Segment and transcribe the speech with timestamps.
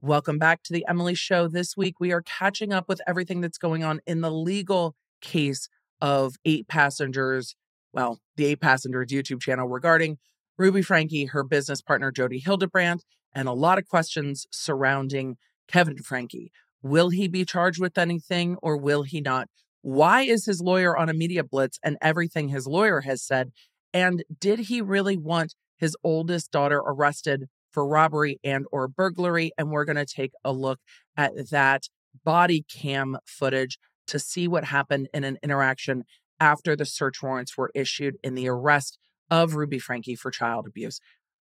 [0.00, 1.48] Welcome back to the Emily Show.
[1.48, 5.68] This week, we are catching up with everything that's going on in the legal case
[6.00, 7.56] of eight passengers.
[7.92, 10.18] Well, the eight passengers YouTube channel regarding
[10.56, 16.52] Ruby Franke, her business partner, Jodi Hildebrandt, and a lot of questions surrounding Kevin Franke.
[16.80, 19.48] Will he be charged with anything or will he not?
[19.82, 23.50] Why is his lawyer on a media blitz and everything his lawyer has said?
[23.92, 29.70] And did he really want his oldest daughter arrested for robbery and or burglary and
[29.70, 30.80] we're going to take a look
[31.16, 31.88] at that
[32.24, 36.04] body cam footage to see what happened in an interaction
[36.40, 38.98] after the search warrants were issued in the arrest
[39.30, 41.00] of Ruby Franke for child abuse.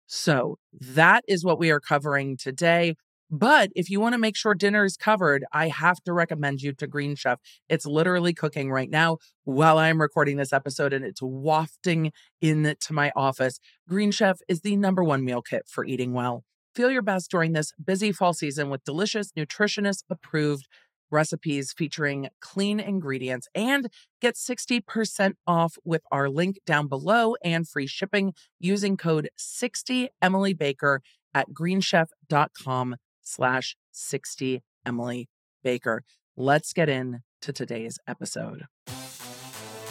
[0.05, 2.95] So, that is what we are covering today.
[3.35, 6.71] But if you want to make sure dinner is covered, I have to recommend you
[6.73, 7.39] to Green Chef.
[7.67, 12.11] It's literally cooking right now while I'm recording this episode and it's wafting
[12.41, 13.59] into my office.
[13.89, 16.43] Green Chef is the number one meal kit for eating well.
[16.75, 20.67] Feel your best during this busy fall season with delicious, nutritionist approved
[21.09, 23.89] recipes featuring clean ingredients and
[24.21, 30.53] get 60% off with our link down below and free shipping using code 60 Emily
[30.53, 31.01] Baker
[31.33, 35.29] at greenchef.com slash 60 Emily
[35.63, 36.03] Baker.
[36.37, 38.65] Let's get into today's episode.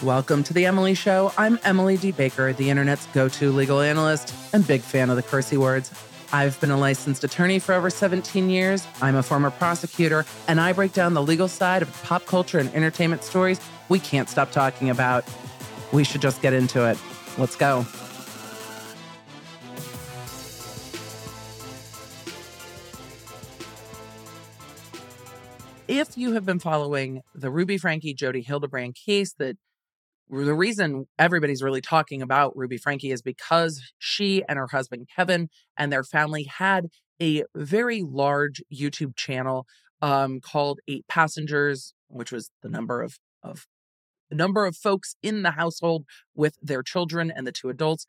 [0.02, 1.32] Welcome to the Emily Show.
[1.38, 2.12] I'm Emily D.
[2.12, 5.92] Baker, the internet's go to legal analyst and big fan of the cursey words.
[6.32, 8.86] I've been a licensed attorney for over 17 years.
[9.02, 12.74] I'm a former prosecutor, and I break down the legal side of pop culture and
[12.74, 13.60] entertainment stories
[13.92, 15.24] we can't stop talking about.
[15.92, 16.98] We should just get into it.
[17.36, 17.86] Let's go.
[25.92, 29.58] If you have been following the Ruby Franke Jodi Hildebrand case, that
[30.30, 35.50] the reason everybody's really talking about Ruby Franke is because she and her husband Kevin
[35.76, 36.86] and their family had
[37.20, 39.66] a very large YouTube channel
[40.00, 43.66] um, called Eight Passengers, which was the number of of
[44.30, 48.06] the number of folks in the household with their children and the two adults.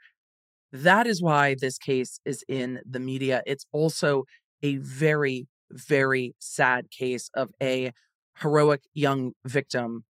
[0.71, 3.43] That is why this case is in the media.
[3.45, 4.23] It's also
[4.61, 7.91] a very very sad case of a
[8.39, 10.05] heroic young victim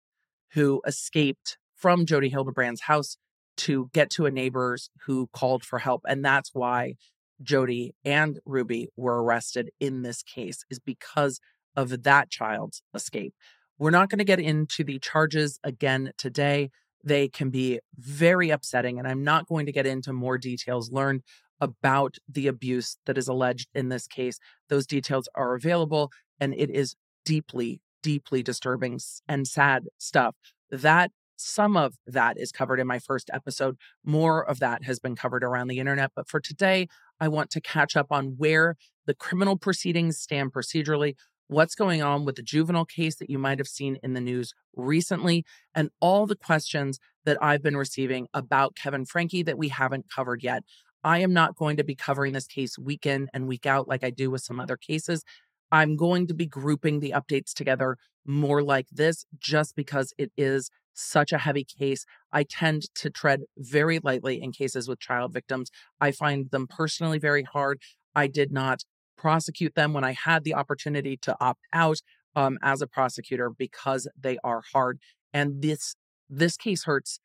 [0.55, 3.17] who escaped from Jodi Hildebrand's house
[3.57, 6.03] to get to a neighbor's who called for help.
[6.07, 6.95] And that's why
[7.43, 11.41] Jodi and Ruby were arrested in this case, is because
[11.75, 13.35] of that child's escape.
[13.79, 16.71] We're not going to get into the charges again today.
[17.05, 21.23] They can be very upsetting, and I'm not going to get into more details learned
[21.63, 24.39] about the abuse that is alleged in this case.
[24.69, 30.35] Those details are available, and it is deeply, deeply disturbing and sad stuff.
[30.71, 33.77] That some of that is covered in my first episode.
[34.05, 36.11] More of that has been covered around the internet.
[36.15, 36.89] But for today,
[37.21, 41.15] I want to catch up on where the criminal proceedings stand procedurally,
[41.49, 44.53] what's going on with the juvenile case that you might have seen in the news
[44.75, 50.07] recently, and all the questions that I've been receiving about Kevin Franke that we haven't
[50.13, 50.65] covered yet.
[51.05, 54.05] I am not going to be covering this case week in and week out like
[54.05, 55.25] I do with some other cases.
[55.71, 57.97] I'm going to be grouping the updates together
[58.27, 62.05] more like this just because it is such a heavy case.
[62.33, 65.71] I tend to tread very lightly in cases with child victims.
[66.01, 67.81] I find them personally very hard.
[68.15, 68.85] I did not
[69.17, 71.99] prosecute them when I had the opportunity to opt out
[72.37, 74.99] um, as a prosecutor because they are hard.
[75.33, 75.95] And this
[76.29, 77.19] this case hurts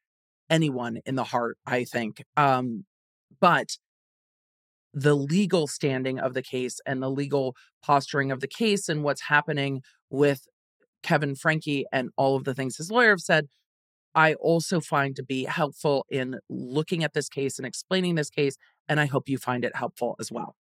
[0.50, 1.58] anyone in the heart.
[1.66, 2.86] I think um,
[3.40, 3.78] but
[4.94, 9.24] the legal standing of the case and the legal posturing of the case and what's
[9.24, 10.48] happening with
[11.04, 13.48] Kevin Franke and all of the things his lawyer have said,
[14.16, 18.58] I also find to be helpful in looking at this case and explaining this case.
[18.90, 20.56] And I hope you find it helpful as well.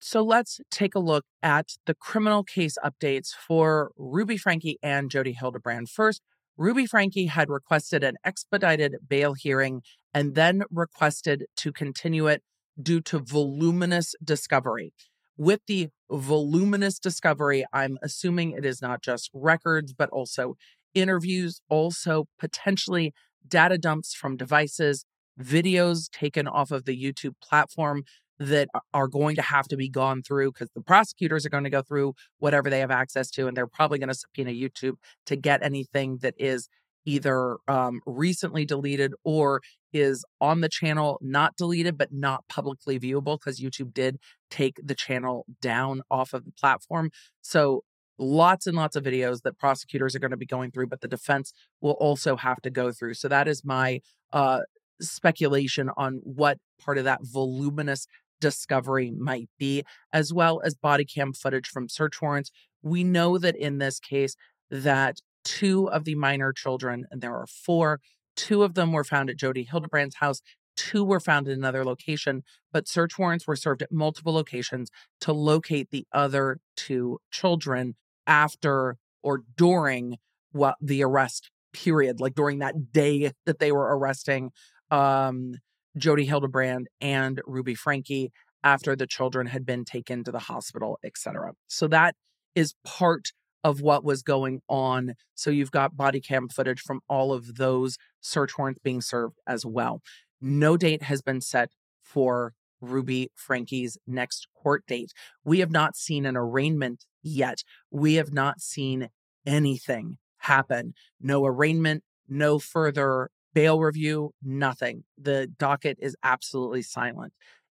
[0.00, 5.32] So let's take a look at the criminal case updates for Ruby Franke and Jodi
[5.32, 5.90] Hildebrand.
[5.90, 6.22] First,
[6.60, 9.80] Ruby Franke had requested an expedited bail hearing
[10.12, 12.42] and then requested to continue it
[12.78, 14.92] due to voluminous discovery.
[15.38, 20.58] With the voluminous discovery, I'm assuming it is not just records, but also
[20.92, 23.14] interviews, also potentially
[23.48, 25.06] data dumps from devices,
[25.40, 28.02] videos taken off of the YouTube platform
[28.40, 31.70] that are going to have to be gone through because the prosecutors are going to
[31.70, 34.94] go through whatever they have access to, and they're probably going to subpoena YouTube
[35.26, 36.68] to get anything that is
[37.04, 39.60] either um, recently deleted or
[39.92, 44.18] is on the channel, not deleted, but not publicly viewable because YouTube did
[44.50, 47.10] take the channel down off of the platform.
[47.42, 47.82] So
[48.18, 51.08] lots and lots of videos that prosecutors are going to be going through, but the
[51.08, 53.14] defense will also have to go through.
[53.14, 54.00] So that is my
[54.32, 54.60] uh,
[55.00, 58.06] speculation on what part of that voluminous
[58.40, 62.50] discovery might be, as well as body cam footage from search warrants.
[62.82, 64.34] We know that in this case
[64.70, 68.00] that two of the minor children, and there are four,
[68.36, 70.40] two of them were found at Jodi Hildebrand's house,
[70.76, 72.42] two were found in another location,
[72.72, 74.90] but search warrants were served at multiple locations
[75.20, 77.96] to locate the other two children
[78.26, 80.16] after or during
[80.52, 84.50] what the arrest period, like during that day that they were arresting
[84.90, 85.54] um,
[85.96, 88.30] Jodi Hildebrand and Ruby Franke
[88.62, 91.52] after the children had been taken to the hospital, etc.
[91.66, 92.14] So that
[92.54, 93.32] is part
[93.62, 95.14] of what was going on.
[95.34, 99.66] So you've got body cam footage from all of those search warrants being served as
[99.66, 100.00] well.
[100.40, 101.70] No date has been set
[102.02, 105.12] for Ruby Franke's next court date.
[105.44, 107.62] We have not seen an arraignment yet.
[107.90, 109.08] We have not seen
[109.46, 110.94] anything happen.
[111.20, 115.04] No arraignment, no further bail review, nothing.
[115.18, 117.32] The docket is absolutely silent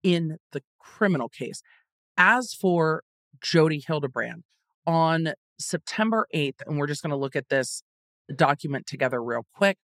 [0.03, 1.63] in the criminal case.
[2.17, 3.03] As for
[3.41, 4.45] Jodi Hildebrand,
[4.87, 7.83] on September 8th, and we're just going to look at this
[8.35, 9.77] document together real quick.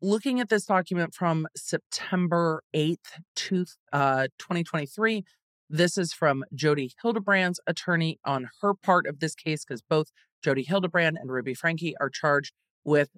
[0.00, 5.24] Looking at this document from September 8th, to, uh, 2023,
[5.70, 10.08] this is from Jodi Hildebrand's attorney on her part of this case, because both
[10.42, 12.52] Jodi Hildebrand and Ruby Franke are charged
[12.84, 13.10] with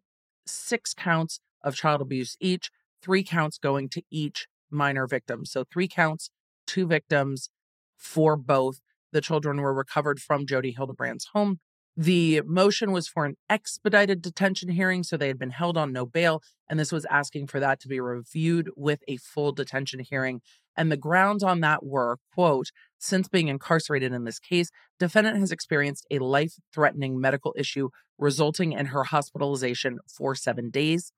[0.47, 2.71] six counts of child abuse each,
[3.03, 5.45] three counts going to each minor victim.
[5.45, 6.31] So three counts,
[6.67, 7.51] two victims
[7.97, 8.81] for both.
[9.13, 11.61] The children were recovered from Jodi Hildebrand's home.
[11.97, 16.05] The motion was for an expedited detention hearing, so they had been held on no
[16.05, 20.43] bail, and this was asking for that to be reviewed with a full detention hearing.
[20.77, 22.67] And the grounds on that were, quote,
[22.99, 24.69] since being incarcerated in this case,
[24.99, 27.89] defendant has experienced a life-threatening medical issue
[28.19, 31.13] resulting in her hospitalization for 7 days.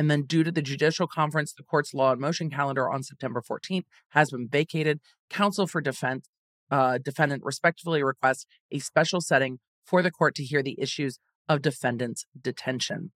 [0.00, 3.42] And then, due to the judicial conference, the court's law and motion calendar on September
[3.42, 4.98] 14th has been vacated.
[5.28, 6.26] Counsel for defense,
[6.70, 11.18] uh, defendant respectfully requests a special setting for the court to hear the issues
[11.50, 13.12] of defendant's detention.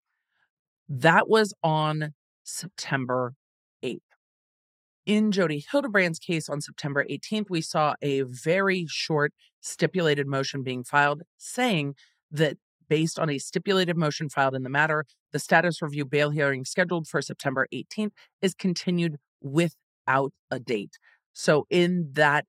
[0.89, 3.35] That was on September
[3.85, 4.01] 8th.
[5.07, 10.83] In Jodi Hildebrand's case on September 18th, we saw a very short stipulated motion being
[10.83, 11.95] filed saying
[12.33, 12.57] that
[12.93, 17.09] based on a stipulated motion filed in the matter, the status review bail hearing scheduled
[17.09, 18.11] for September 18th
[18.43, 20.99] is continued without a date.
[21.33, 22.45] So, in that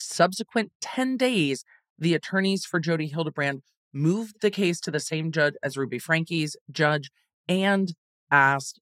[0.00, 1.62] subsequent 10 days,
[1.96, 3.62] the attorneys for Jodi Hildebrand
[3.92, 7.12] moved the case to the same judge as Ruby Franke's judge
[7.48, 7.94] and
[8.28, 8.80] asked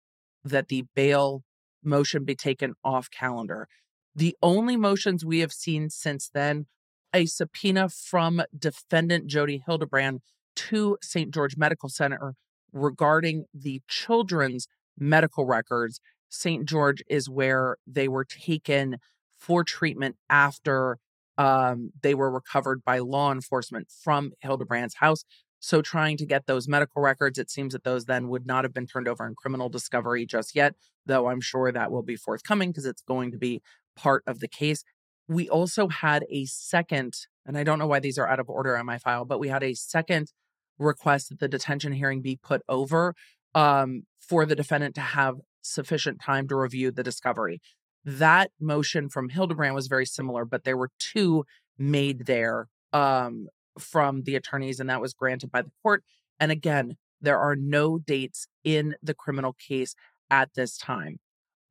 [0.43, 1.45] that the bail
[1.85, 3.69] motion be taken off calendar.
[4.17, 6.67] The only motions we have seen since then
[7.15, 10.23] a subpoena from defendant Jodi Hildebrand
[10.57, 11.33] to St.
[11.33, 12.35] George Medical Center
[12.73, 14.67] regarding the children's
[14.99, 16.01] medical records.
[16.29, 16.67] St.
[16.67, 18.97] George is where they were taken
[19.39, 20.99] for treatment after
[21.39, 25.25] um, they were recovered by law enforcement from Hildebrand's house.
[25.61, 28.75] So, trying to get those medical records, it seems that those then would not have
[28.75, 30.75] been turned over in criminal discovery just yet,
[31.07, 33.63] though I'm sure that will be forthcoming because it's going to be
[33.95, 34.83] part of the case.
[35.29, 37.15] We also had a second,
[37.47, 39.49] and I don't know why these are out of order on my file, but we
[39.49, 40.33] had a second
[40.79, 43.15] request that the detention hearing be put over
[43.55, 47.61] um, for the defendant to have sufficient time to review the discovery.
[48.05, 51.45] That motion from Hildebrand was very similar, but there were two
[51.79, 53.49] made there um,
[53.79, 56.03] from the attorneys, and that was granted by the court.
[56.41, 59.95] And again, there are no dates in the criminal case
[60.31, 61.19] at this time.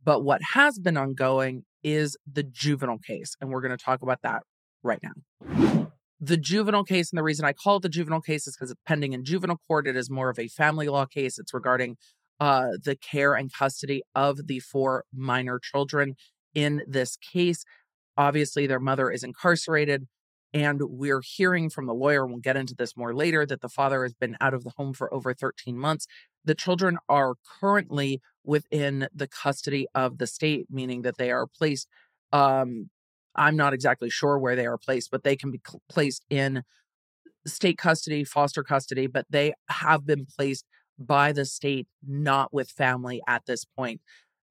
[0.03, 4.22] But what has been ongoing is the juvenile case, and we're going to talk about
[4.24, 4.43] that
[4.84, 5.81] right now.
[6.24, 8.82] The juvenile case, and the reason I call it the juvenile case is because it's
[8.86, 9.88] pending in juvenile court.
[9.88, 11.40] It is more of a family law case.
[11.40, 11.98] It's regarding
[12.40, 16.16] uh, the care and custody of the four minor children
[16.54, 17.66] in this case.
[18.18, 20.08] Obviously, their mother is incarcerated.
[20.54, 24.04] And we're hearing from the lawyer, we'll get into this more later, that the father
[24.04, 26.08] has been out of the home for over 13 months.
[26.44, 31.88] The children are currently within the custody of the state, meaning that they are placed.
[32.34, 32.90] Um,
[33.36, 36.64] I'm not exactly sure where they are placed, but they can be cl- placed in
[37.48, 40.66] state custody, foster custody, but they have been placed
[41.00, 44.02] by the state, not with family at this point.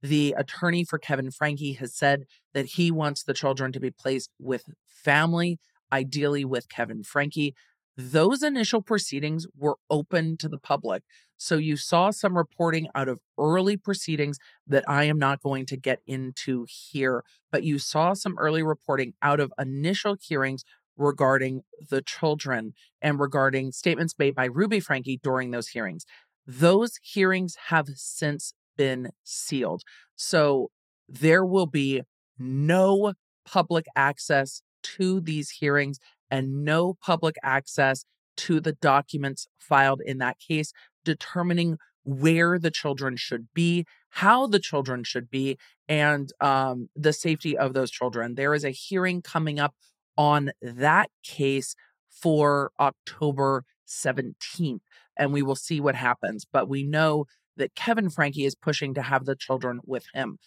[0.03, 4.31] The attorney for Kevin Franke has said that he wants the children to be placed
[4.39, 5.59] with family
[5.93, 7.55] ideally with Kevin Franke.
[8.00, 11.02] Those initial proceedings were open to the public.
[11.37, 15.76] So you saw some reporting out of early proceedings that I am not going to
[15.76, 20.64] get into here, but you saw some early reporting out of initial hearings
[20.97, 26.07] regarding the children and regarding statements made by Ruby Franke during those hearings.
[26.47, 29.83] Those hearings have since been sealed.
[30.16, 30.71] So
[31.07, 32.02] there will be
[32.38, 33.12] no
[33.45, 35.99] public access to these hearings
[36.31, 38.05] and no public access
[38.39, 40.73] to the documents filed in that case,
[41.05, 45.59] determining where the children should be, how the children should be,
[45.89, 48.35] and um, the safety of those children.
[48.35, 49.75] There is a hearing coming up
[50.17, 51.75] on that case
[52.11, 54.81] for October 17th,
[55.17, 56.47] and we will see what happens.
[56.51, 60.39] But we know that Kevin Franke is pushing to have the children with him.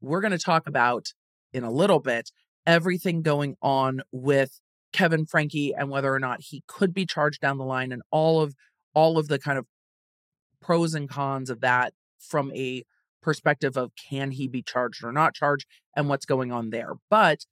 [0.00, 1.12] We're going to talk about
[1.52, 2.30] in a little bit
[2.66, 4.60] everything going on with
[4.92, 8.40] Kevin Franke and whether or not he could be charged down the line and all
[8.40, 8.54] of
[8.94, 9.66] all of the kind of
[10.60, 12.84] pros and cons of that from a
[13.22, 16.94] perspective of can he be charged or not charged and what's going on there.
[17.08, 17.44] But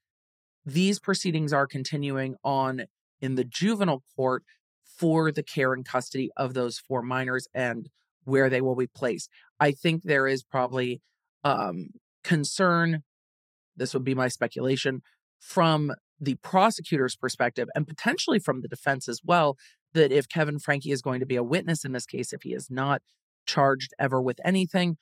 [0.64, 2.84] these proceedings are continuing on
[3.20, 4.42] in the juvenile court
[4.84, 7.88] for the care and custody of those four minors and
[8.24, 9.30] where they will be placed.
[9.60, 11.00] I think there is probably
[11.44, 11.90] um,
[12.24, 13.02] concern,
[13.76, 15.02] this would be my speculation,
[15.38, 19.56] from the prosecutor's perspective and potentially from the defense as well,
[19.94, 22.52] that if Kevin Franke is going to be a witness in this case, if he
[22.52, 23.02] is not
[23.46, 24.96] charged ever with anything,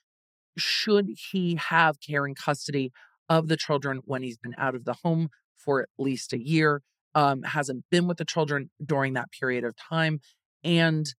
[0.56, 2.92] should he have care and custody
[3.28, 6.82] of the children when he's been out of the home for at least a year,
[7.14, 10.20] um, hasn't been with the children during that period of time,
[10.62, 11.14] and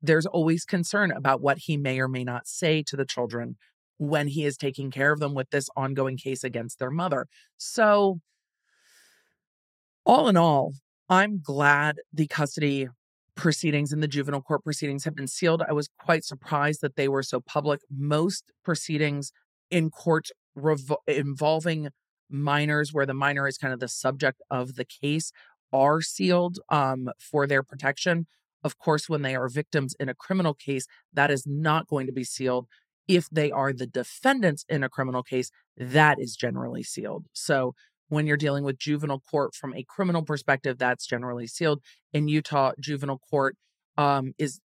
[0.00, 3.56] there's always concern about what he may or may not say to the children
[3.98, 7.26] when he is taking care of them with this ongoing case against their mother.
[7.56, 8.20] So,
[10.04, 10.74] all in all,
[11.08, 12.88] I'm glad the custody
[13.34, 15.62] proceedings and the juvenile court proceedings have been sealed.
[15.68, 17.80] I was quite surprised that they were so public.
[17.90, 19.32] Most proceedings
[19.70, 21.88] in court revo- involving
[22.30, 25.32] minors, where the minor is kind of the subject of the case,
[25.72, 28.26] are sealed um, for their protection.
[28.62, 32.12] Of course, when they are victims in a criminal case, that is not going to
[32.12, 32.66] be sealed.
[33.06, 37.26] If they are the defendants in a criminal case, that is generally sealed.
[37.32, 37.74] So
[38.14, 41.80] when you're dealing with juvenile court from a criminal perspective, that's generally sealed.
[42.12, 43.56] In Utah, juvenile court
[43.98, 44.60] um, is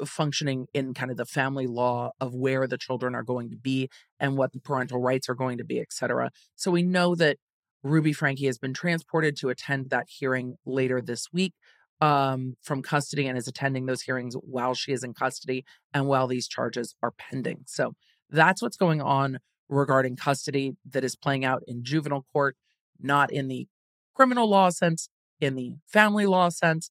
[0.00, 3.56] uh, functioning in kind of the family law of where the children are going to
[3.56, 6.30] be and what the parental rights are going to be, et cetera.
[6.56, 7.36] So we know that
[7.82, 11.54] Ruby Franke has been transported to attend that hearing later this week
[12.00, 16.28] um, from custody and is attending those hearings while she is in custody and while
[16.28, 17.64] these charges are pending.
[17.66, 17.94] So
[18.30, 22.56] that's what's going on regarding custody that is playing out in juvenile court
[23.02, 23.66] not in the
[24.14, 25.08] criminal law sense,
[25.40, 26.90] in the family law sense.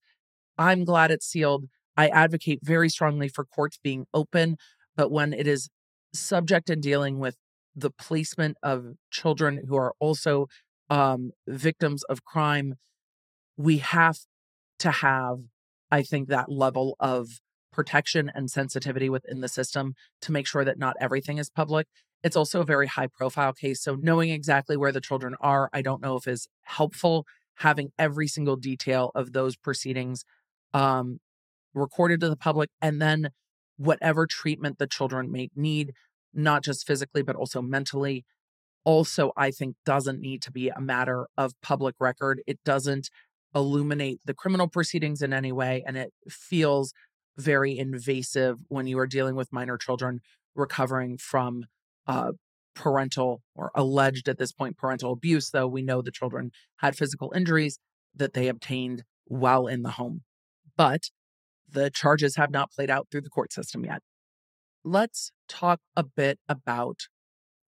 [0.58, 1.65] I'm glad it's sealed.
[1.98, 4.58] I advocate very strongly for courts being open,
[4.96, 5.70] but when it is
[6.13, 7.36] subject and dealing with
[7.75, 10.48] the placement of children who are also
[10.89, 12.75] um, victims of crime,
[13.58, 14.20] we have
[14.80, 15.38] to have,
[15.89, 17.39] I think, that level of
[17.72, 21.88] protection and sensitivity within the system to make sure that not everything is public.
[22.24, 23.82] It's also a very high profile case.
[23.82, 27.25] So knowing exactly where the children are, I don't know if is helpful.
[27.56, 30.24] Having every single detail of those proceedings
[30.74, 31.20] um,
[31.74, 33.30] recorded to the public and then
[33.78, 35.94] whatever treatment the children may need,
[36.34, 38.25] not just physically, but also mentally,
[38.84, 42.42] also, I think, doesn't need to be a matter of public record.
[42.48, 43.10] It doesn't
[43.54, 45.84] illuminate the criminal proceedings in any way.
[45.86, 46.94] And it feels
[47.38, 50.20] very invasive when you are dealing with minor children
[50.56, 51.66] recovering from
[52.08, 52.32] uh,
[52.76, 57.32] parental or alleged at this point parental abuse, though we know the children had physical
[57.36, 57.80] injuries
[58.16, 60.22] that they obtained while in the home.
[60.76, 61.10] But
[61.70, 64.02] the charges have not played out through the court system yet.
[64.84, 67.02] Let's talk a bit about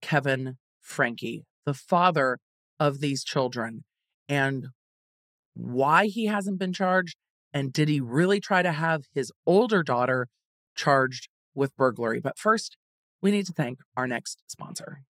[0.01, 2.39] Kevin Franke, the father
[2.79, 3.83] of these children,
[4.27, 4.67] and
[5.53, 7.17] why he hasn't been charged.
[7.53, 10.27] And did he really try to have his older daughter
[10.75, 12.19] charged with burglary?
[12.19, 12.77] But first,
[13.21, 15.01] we need to thank our next sponsor.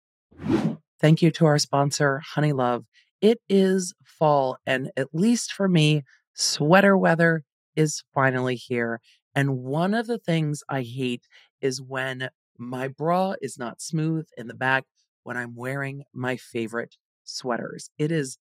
[0.99, 2.85] Thank you to our sponsor, Honeylove.
[3.21, 7.43] It is fall, and at least for me, sweater weather
[7.75, 8.99] is finally here.
[9.33, 11.23] And one of the things I hate
[11.61, 14.83] is when my bra is not smooth in the back
[15.23, 17.89] when I'm wearing my favorite sweaters.
[17.97, 18.37] It is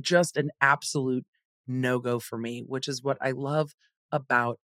[0.00, 1.26] just an absolute
[1.66, 3.72] no go for me, which is what I love
[4.10, 4.58] about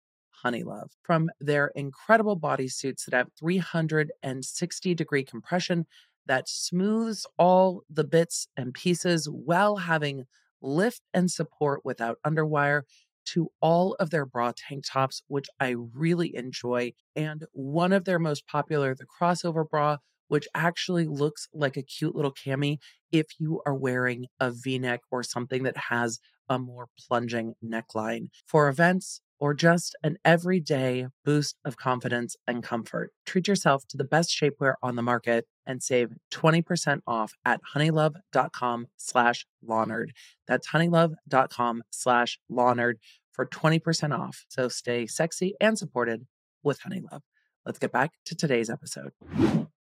[0.45, 0.91] Honeylove.
[1.03, 5.87] From their incredible bodysuits that have 360 degree compression
[6.27, 10.25] that smooths all the bits and pieces while having
[10.61, 12.83] lift and support without underwire
[13.27, 16.93] to all of their bra tank tops, which I really enjoy.
[17.15, 19.99] And one of their most popular, the crossover bra,
[20.29, 22.79] which actually looks like a cute little cami
[23.13, 28.29] if you are wearing a v neck or something that has a more plunging neckline.
[28.47, 33.13] For events, or just an everyday boost of confidence and comfort.
[33.25, 38.87] Treat yourself to the best shapewear on the market and save 20% off at honeylove.com
[38.97, 40.11] slash lawnerd.
[40.47, 42.95] That's honeylove.com slash lawnerd
[43.33, 44.45] for 20% off.
[44.49, 46.27] So stay sexy and supported
[46.63, 47.21] with Honeylove.
[47.65, 49.13] Let's get back to today's episode.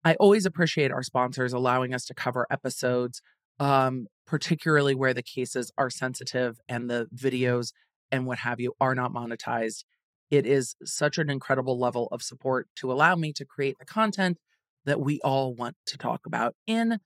[0.04, 3.22] I always appreciate our sponsors allowing us to cover episodes,
[3.60, 7.72] um, particularly where the cases are sensitive and the videos
[8.12, 9.84] and what have you are not monetized.
[10.30, 14.38] It is such an incredible level of support to allow me to create the content
[14.86, 17.00] that we all want to talk about in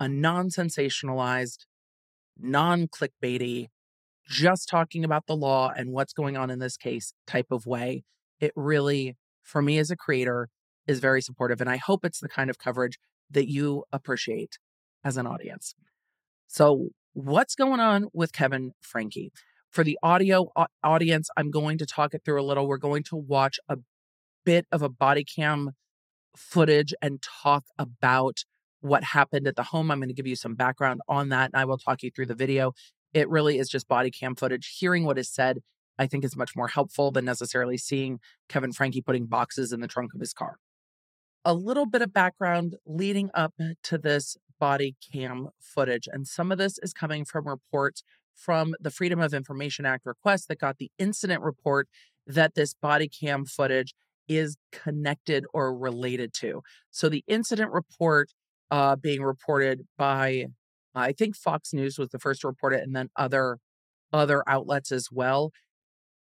[0.00, 1.66] a non sensationalized,
[2.38, 3.68] non clickbaity,
[4.26, 8.04] just talking about the law and what's going on in this case type of way.
[8.40, 10.48] It really, for me as a creator,
[10.86, 11.60] is very supportive.
[11.60, 12.98] And I hope it's the kind of coverage
[13.30, 14.58] that you appreciate
[15.04, 15.74] as an audience.
[16.46, 19.30] So, what's going on with Kevin Franke?
[19.70, 20.50] For the audio
[20.84, 22.68] audience, I'm going to talk it through a little.
[22.68, 23.78] We're going to watch a
[24.44, 25.72] bit of a body cam
[26.36, 28.44] footage and talk about
[28.80, 29.90] what happened at the home.
[29.90, 32.26] I'm going to give you some background on that and I will talk you through
[32.26, 32.72] the video.
[33.12, 34.76] It really is just body cam footage.
[34.78, 35.60] Hearing what is said,
[35.98, 38.18] I think is much more helpful than necessarily seeing
[38.48, 40.58] Kevin Franke putting boxes in the trunk of his car.
[41.44, 46.08] A little bit of background leading up to this body cam footage.
[46.10, 48.02] And some of this is coming from reports
[48.34, 51.88] from the Freedom of Information Act request that got the incident report
[52.26, 53.94] that this body cam footage
[54.26, 56.62] is connected or related to.
[56.90, 58.30] So the incident report
[58.70, 60.46] uh, being reported by,
[60.94, 63.58] I think Fox News was the first to report it, and then other
[64.12, 65.50] other outlets as well,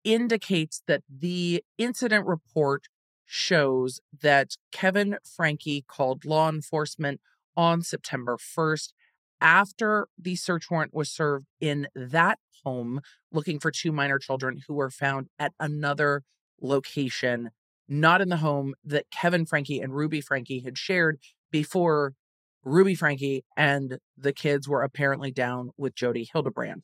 [0.04, 2.84] indicates that the incident report
[3.30, 7.20] shows that Kevin Franke called law enforcement
[7.56, 8.92] on September 1st
[9.40, 14.74] after the search warrant was served in that home looking for two minor children who
[14.74, 16.22] were found at another
[16.60, 17.50] location,
[17.86, 21.18] not in the home that Kevin Franke and Ruby Franke had shared
[21.52, 22.14] before
[22.64, 26.82] Ruby Franke and the kids were apparently down with Jodi Hildebrand.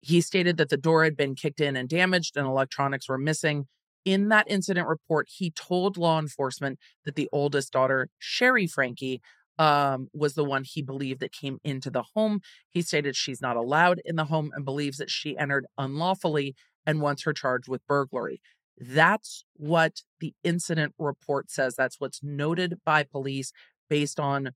[0.00, 3.66] He stated that the door had been kicked in and damaged and electronics were missing.
[4.08, 9.20] In that incident report, he told law enforcement that the oldest daughter, Shari Franke,
[9.58, 12.40] um, was the one he believed that came into the home.
[12.70, 16.54] He stated she's not allowed in the home and believes that she entered unlawfully
[16.86, 18.40] and wants her charged with burglary.
[18.78, 21.74] That's what the incident report says.
[21.74, 23.52] That's what's noted by police
[23.90, 24.52] based on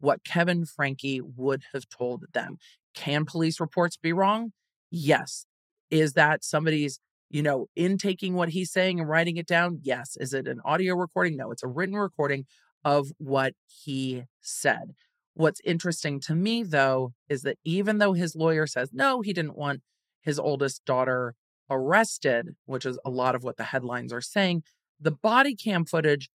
[0.00, 2.56] what Kevin Franke would have told them.
[2.94, 4.52] Can police reports be wrong?
[4.90, 5.44] Yes.
[5.90, 9.80] Is that somebody's, you know, in taking what he's saying and writing it down?
[9.82, 10.16] Yes.
[10.18, 11.36] Is it an audio recording?
[11.36, 12.46] No, it's a written recording
[12.84, 14.94] of what he said.
[15.34, 19.56] What's interesting to me, though, is that even though his lawyer says no, he didn't
[19.56, 19.80] want
[20.22, 21.34] his oldest daughter
[21.70, 24.62] arrested, which is a lot of what the headlines are saying,
[25.00, 26.30] the body cam footage,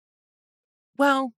[0.96, 1.32] well,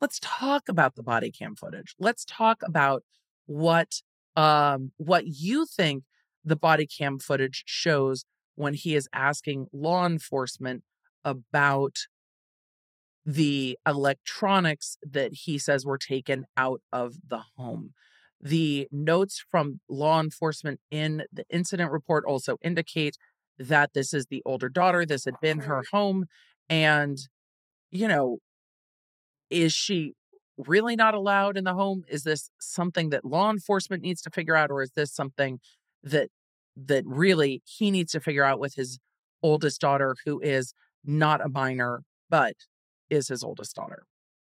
[0.00, 1.94] let's talk about the body cam footage.
[1.98, 3.02] Let's talk about
[3.46, 4.00] what
[4.36, 6.04] um what you think
[6.44, 8.24] the body cam footage shows
[8.60, 10.82] when he is asking law enforcement
[11.24, 11.96] about
[13.24, 17.94] the electronics that he says were taken out of the home.
[18.38, 23.16] The notes from law enforcement in the incident report also indicate
[23.58, 25.06] that this is the older daughter.
[25.06, 26.26] This had been her home.
[26.68, 27.18] And,
[27.90, 28.38] you know,
[29.48, 30.12] is she
[30.58, 32.04] really not allowed in the home?
[32.08, 34.70] Is this something that law enforcement needs to figure out?
[34.70, 35.60] Or is this something
[36.02, 36.28] that
[36.86, 38.98] that really he needs to figure out with his
[39.42, 42.54] oldest daughter, who is not a minor, but
[43.08, 44.04] is his oldest daughter.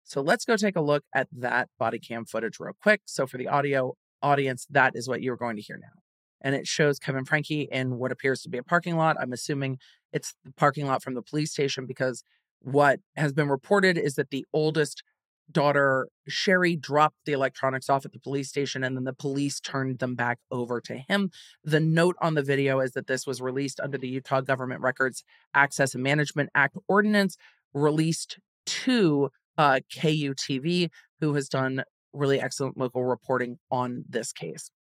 [0.03, 3.01] So let's go take a look at that body cam footage real quick.
[3.05, 6.01] So for the audio audience, that is what you're going to hear now.
[6.41, 9.17] And it shows Kevin Franke in what appears to be a parking lot.
[9.19, 9.77] I'm assuming
[10.11, 12.23] it's the parking lot from the police station because
[12.61, 15.03] what has been reported is that the oldest
[15.51, 19.99] daughter, Shari, dropped the electronics off at the police station and then the police turned
[19.99, 21.31] them back over to him.
[21.63, 25.23] The note on the video is that this was released under the Utah Government Records
[25.53, 27.37] Access and Management Act ordinance,
[27.73, 31.83] released to uh, KUTV, who has done
[32.13, 34.71] really excellent local reporting on this case.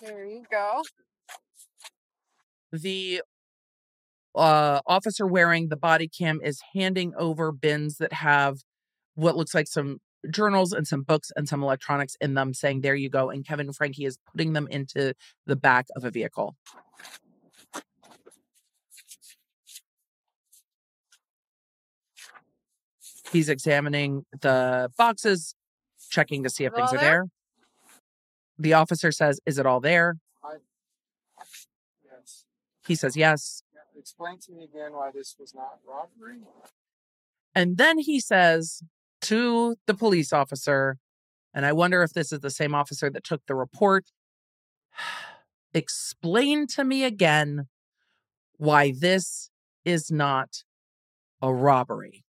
[0.00, 0.82] There you go.
[2.72, 3.22] The
[4.34, 8.58] uh, officer wearing the body cam is handing over bins that have
[9.14, 9.98] what looks like some
[10.30, 13.30] journals and some books and some electronics in them, saying, There you go.
[13.30, 15.14] And Kevin Franke is putting them into
[15.46, 16.56] the back of a vehicle.
[23.32, 25.54] He's examining the boxes,
[26.10, 27.10] checking to see if things are there?
[27.10, 27.24] there.
[28.58, 30.16] The officer says, Is it all there?
[32.04, 32.44] Yes.
[32.86, 33.62] He says yes.
[34.02, 36.40] Explain to me again why this was not robbery.
[37.54, 38.82] And then he says
[39.20, 40.98] to the police officer,
[41.54, 44.06] and I wonder if this is the same officer that took the report
[45.72, 47.68] explain to me again
[48.56, 49.50] why this
[49.84, 50.64] is not
[51.40, 52.24] a robbery.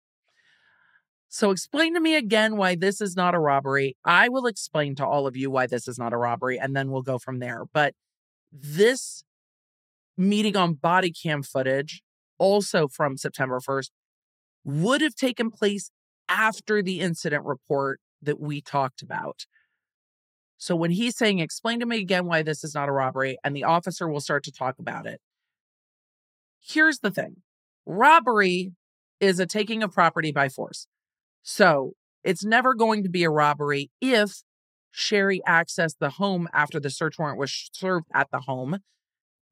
[1.28, 3.96] So, explain to me again why this is not a robbery.
[4.04, 6.90] I will explain to all of you why this is not a robbery, and then
[6.90, 7.62] we'll go from there.
[7.72, 7.94] But
[8.52, 9.22] this
[10.20, 12.02] meeting on body cam footage,
[12.38, 13.90] also from September 1st,
[14.64, 15.90] would have taken place
[16.28, 19.46] after the incident report that we talked about.
[20.58, 23.56] So when he's saying, explain to me again why this is not a robbery, and
[23.56, 25.20] the officer will start to talk about it.
[26.60, 27.36] Here's the thing
[27.86, 28.72] robbery
[29.20, 30.86] is a taking of property by force.
[31.42, 34.42] So it's never going to be a robbery if
[34.90, 38.80] Shari accessed the home after the search warrant was served at the home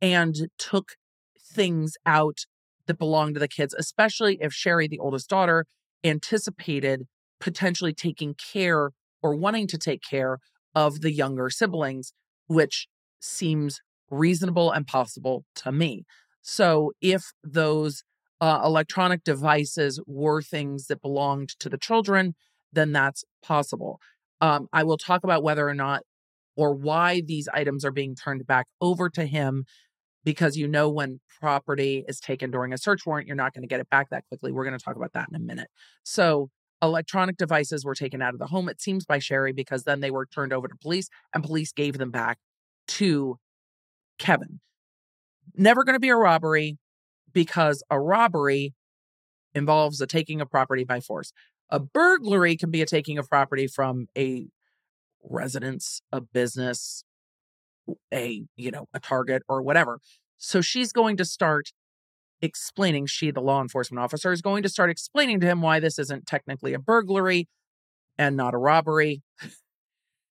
[0.01, 0.93] and took
[1.41, 2.47] things out
[2.87, 5.67] that belonged to the kids, especially if Shari, the oldest daughter,
[6.05, 7.07] anticipated
[7.41, 8.91] potentially taking care
[9.23, 10.39] or wanting to take care
[10.75, 12.13] of the younger siblings,
[12.47, 12.87] which
[13.21, 13.81] seems
[14.11, 16.05] reasonable and possible to me.
[16.41, 18.03] So if those
[18.41, 22.35] uh, electronic devices were things that belonged to the children,
[22.73, 24.01] then that's possible.
[24.41, 26.03] Um, I will talk about whether or not
[26.57, 29.65] or why these items are being turned back over to him
[30.29, 33.67] because you know when property is taken during a search warrant, you're not going to
[33.67, 34.53] get it back that quickly.
[34.53, 35.69] We're going to talk about that in a minute.
[36.03, 36.51] So
[36.83, 40.11] electronic devices were taken out of the home, it seems, by Shari, because then they
[40.11, 42.37] were turned over to police and police gave them back
[42.88, 43.38] to
[44.19, 44.61] Kevin.
[45.55, 46.77] Never going to be a robbery
[47.33, 48.75] because a robbery
[49.55, 51.33] involves a taking of property by force.
[51.71, 54.49] A burglary can be a taking of property from a
[55.23, 57.03] residence, a business,
[58.12, 60.01] a, you know, a target or whatever.
[60.37, 61.72] So she's going to start
[62.40, 65.98] explaining, she, the law enforcement officer, is going to start explaining to him why this
[65.98, 67.48] isn't technically a burglary
[68.16, 69.22] and not a robbery.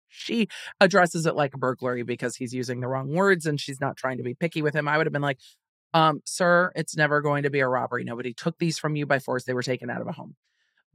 [0.07, 0.47] she
[0.79, 4.17] addresses it like a burglary because he's using the wrong words and she's not trying
[4.17, 4.87] to be picky with him.
[4.87, 5.39] I would have been like,
[5.93, 8.03] um, sir, it's never going to be a robbery.
[8.03, 9.43] Nobody took these from you by force.
[9.43, 10.35] They were taken out of a home.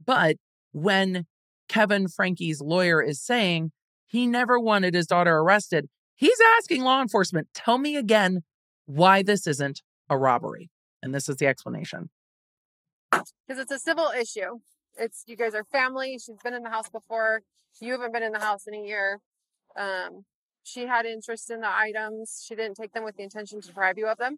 [0.03, 0.37] But
[0.71, 1.25] when
[1.67, 3.71] Kevin Franke's lawyer is saying
[4.05, 8.43] he never wanted his daughter arrested, he's asking law enforcement, tell me again
[8.85, 10.69] why this isn't a robbery.
[11.01, 12.09] And this is the explanation.
[13.11, 14.59] Because it's a civil issue.
[14.97, 16.13] It's you guys are family.
[16.13, 17.41] She's been in the house before.
[17.81, 19.19] You haven't been in the house in a year.
[19.77, 20.25] Um,
[20.63, 22.43] she had interest in the items.
[22.47, 24.37] She didn't take them with the intention to deprive you of them.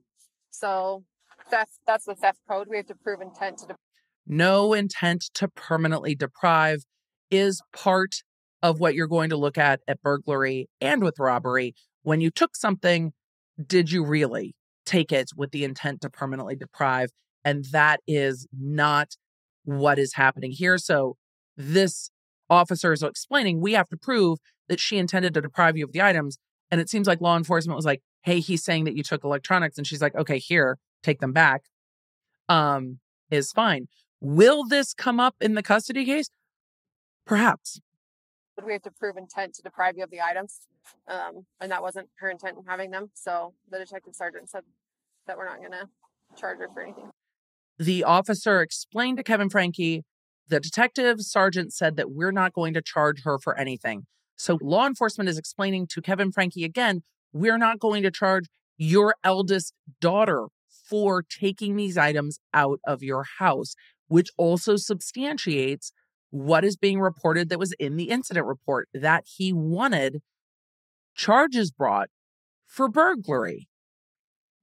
[0.49, 1.03] So
[1.49, 2.67] theft, that's the theft code.
[2.69, 3.67] We have to prove intent to.
[3.67, 3.75] De-
[4.25, 6.83] no intent to permanently deprive
[7.29, 8.23] is part
[8.65, 11.75] of what you're going to look at at burglary and with robbery.
[12.03, 13.13] When you took something,
[13.65, 14.55] did you really?
[14.85, 17.09] take it with the intent to permanently deprive.
[17.43, 19.15] And that is not
[19.63, 20.77] what is happening here.
[20.77, 21.17] So
[21.57, 22.09] this
[22.49, 26.01] officer is explaining we have to prove that she intended to deprive you of the
[26.01, 26.37] items.
[26.71, 29.77] And it seems like law enforcement was like, hey, he's saying that you took electronics.
[29.77, 31.63] And she's like, okay, here, take them back.
[32.49, 32.99] Um,
[33.29, 33.87] is fine.
[34.21, 36.29] Will this come up in the custody case?
[37.25, 37.79] Perhaps.
[38.63, 40.61] We have to prove intent to deprive you of the items.
[41.07, 43.09] Um, and that wasn't her intent in having them.
[43.13, 44.63] So the detective sergeant said
[45.27, 45.89] that we're not going to
[46.37, 47.09] charge her for anything.
[47.77, 50.03] The officer explained to Kevin Franke
[50.47, 54.05] the detective sergeant said that we're not going to charge her for anything.
[54.35, 57.01] So law enforcement is explaining to Kevin Franke again,
[57.33, 58.45] we're not going to charge
[58.77, 60.47] your eldest daughter
[60.87, 63.75] for taking these items out of your house,
[64.07, 65.91] which also substantiates
[66.31, 70.21] what is being reported that was in the incident report that he wanted
[71.15, 72.09] charges brought
[72.65, 73.67] for burglary.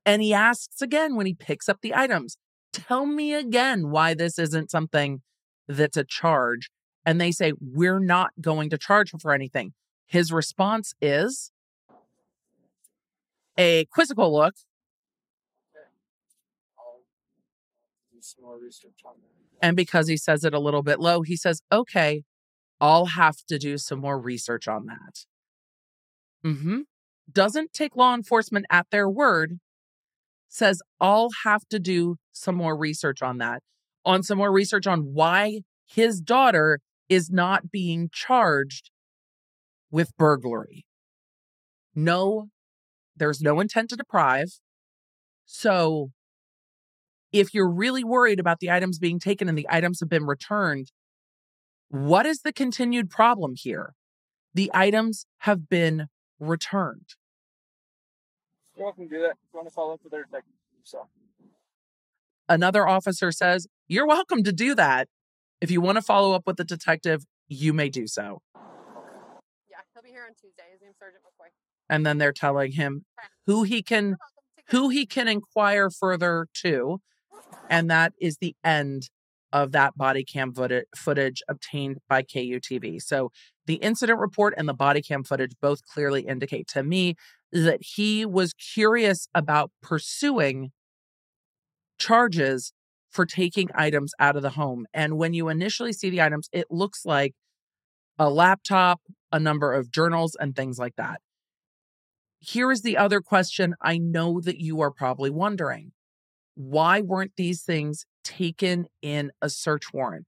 [0.05, 2.37] And he asks again when he picks up the items,
[2.73, 5.23] tell me again why this isn't something
[5.69, 6.71] that's a charge.
[7.05, 9.73] And they say, we're not going to charge her for anything.
[10.07, 11.53] His response is
[13.57, 14.55] a quizzical look.
[19.63, 22.25] And because he says it a little bit low, he says, okay,
[22.81, 25.25] I'll have to do some more research on that.
[26.45, 26.81] Mm-hmm.
[27.33, 29.59] Doesn't take law enforcement at their word
[30.49, 33.63] says, I'll have to do some more research on that,
[34.05, 38.91] on some more research on why his daughter is not being charged
[39.91, 40.85] with burglary.
[41.95, 42.49] No,
[43.17, 44.59] there's no intent to deprive.
[45.47, 46.11] So
[47.33, 50.93] if you're really worried about the items being taken and the items have been returned,
[51.89, 53.95] what is the continued problem here?
[54.55, 57.07] The items have been returned
[58.77, 59.31] You're welcome to do that.
[59.31, 60.53] If you want to follow up with their detective.
[60.85, 61.07] So
[62.49, 65.09] Another officer says, You're welcome to do that.
[65.61, 68.43] If you want to follow up with the detective, you may do so.
[69.71, 70.65] Yeah, he'll be here on Tuesday.
[70.73, 71.49] His name's Sergeant McCoy.
[71.89, 73.05] And then they're telling him
[73.47, 74.27] who he can You're welcome.
[74.57, 74.81] Take care.
[74.81, 77.01] who he can inquire further to.
[77.69, 79.09] And that is the end
[79.53, 83.03] of that body cam footage, obtained by KUTV.
[83.03, 83.31] So
[83.67, 87.17] the incident report and the body cam footage both clearly indicate to me
[87.53, 90.71] that he was curious about pursuing
[91.99, 92.73] charges
[93.11, 94.87] for taking items out of the home.
[94.95, 97.35] And when you initially see the items, it looks like
[98.19, 101.21] a laptop, a number of journals, and things like that.
[102.41, 105.93] Here is the other question I know that you are probably wondering
[106.55, 110.27] why weren't these things taken in a search warrant?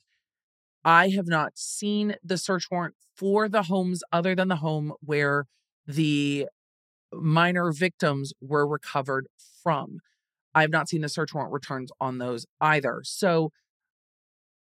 [0.84, 5.46] I have not seen the search warrant for the homes other than the home where
[5.86, 6.46] the
[7.12, 9.26] minor victims were recovered
[9.62, 9.98] from.
[10.54, 13.00] I have not seen the search warrant returns on those either.
[13.04, 13.50] So,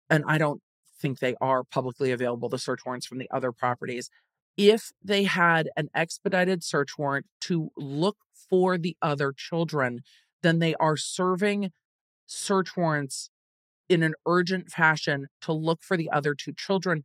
[0.09, 0.61] and I don't
[1.01, 4.09] think they are publicly available, the search warrants from the other properties.
[4.57, 8.17] If they had an expedited search warrant to look
[8.49, 10.01] for the other children,
[10.45, 11.71] then they are serving
[12.27, 13.29] search warrants
[13.89, 17.03] in an urgent fashion to look for the other two children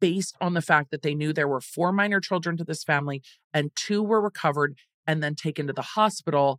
[0.00, 3.22] based on the fact that they knew there were four minor children to this family
[3.52, 4.76] and two were recovered
[5.06, 6.58] and then taken to the hospital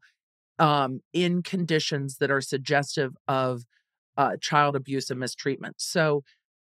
[0.59, 3.63] um, in conditions that are suggestive of
[4.17, 5.75] uh, child abuse and mistreatment.
[5.79, 6.23] So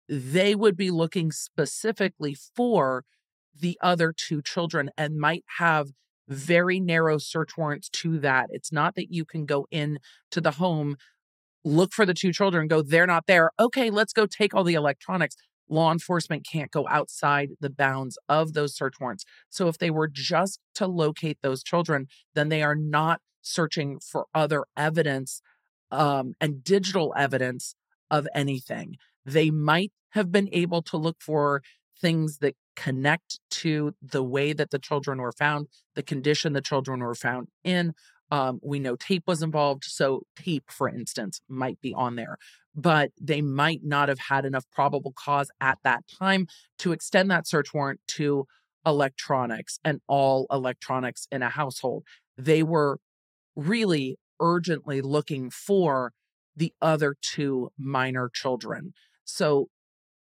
[0.08, 3.04] they would be looking specifically for
[3.58, 5.89] the other two children and might have
[6.27, 8.47] very narrow search warrants to that.
[8.49, 9.99] It's not that you can go in
[10.31, 10.97] to the home,
[11.63, 13.51] look for the two children, go, they're not there.
[13.59, 15.35] Okay, let's go take all the electronics.
[15.67, 19.25] Law enforcement can't go outside the bounds of those search warrants.
[19.49, 24.25] So if they were just to locate those children, then they are not searching for
[24.33, 25.41] other evidence
[25.91, 27.75] um, and digital evidence
[28.11, 28.95] of anything.
[29.25, 31.61] They might have been able to look for
[31.99, 36.99] things that connect to the way that the children were found, the condition the children
[36.99, 37.93] were found in.
[38.31, 39.83] Um, we know tape was involved.
[39.85, 42.38] So, tape, for instance, might be on there,
[42.75, 46.47] but they might not have had enough probable cause at that time
[46.79, 48.47] to extend that search warrant to
[48.85, 52.03] electronics and all electronics in a household.
[52.38, 52.99] They were
[53.55, 56.11] really urgently looking for
[56.55, 58.93] the other two minor children.
[59.23, 59.69] So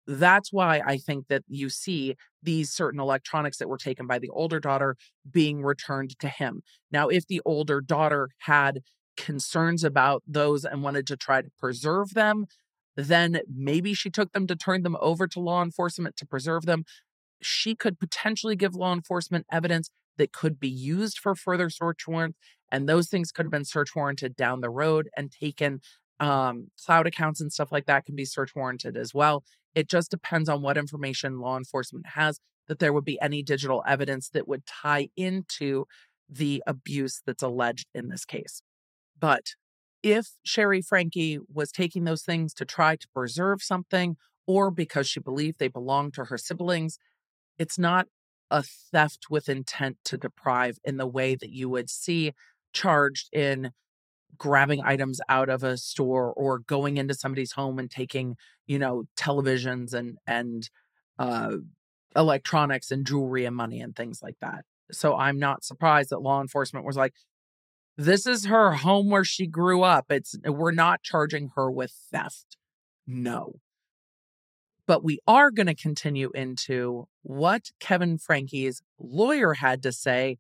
[0.07, 4.29] that's why I think that you see these certain electronics that were taken by the
[4.29, 4.95] older daughter
[5.29, 6.61] being returned to him.
[6.91, 8.81] Now, if the older daughter had
[9.17, 12.45] concerns about those and wanted to try to preserve them,
[12.95, 16.85] then maybe she took them to turn them over to law enforcement to preserve them.
[17.41, 22.37] She could potentially give law enforcement evidence that could be used for further search warrants.
[22.71, 25.81] And those things could have been search warranted down the road and taken.
[26.19, 29.43] Um, cloud accounts and stuff like that can be search warranted as well.
[29.75, 33.83] It just depends on what information law enforcement has that there would be any digital
[33.87, 35.85] evidence that would tie into
[36.29, 38.61] the abuse that's alleged in this case.
[39.19, 39.53] But
[40.03, 45.19] if Shari Franke was taking those things to try to preserve something or because she
[45.19, 46.97] believed they belonged to her siblings,
[47.57, 48.07] it's not
[48.49, 52.33] a theft with intent to deprive in the way that you would see
[52.73, 53.71] charged in
[54.37, 59.03] grabbing items out of a store or going into somebody's home and taking you know
[59.17, 60.69] televisions and and
[61.19, 61.57] uh
[62.15, 64.65] electronics and jewelry and money and things like that.
[64.91, 67.13] So i'm not surprised that law enforcement was like
[67.97, 70.05] this is her home where she grew up.
[70.09, 72.55] It's we're not charging her with theft.
[73.07, 73.55] No.
[74.85, 80.37] But we are going to continue into what Kevin Franke's lawyer had to say,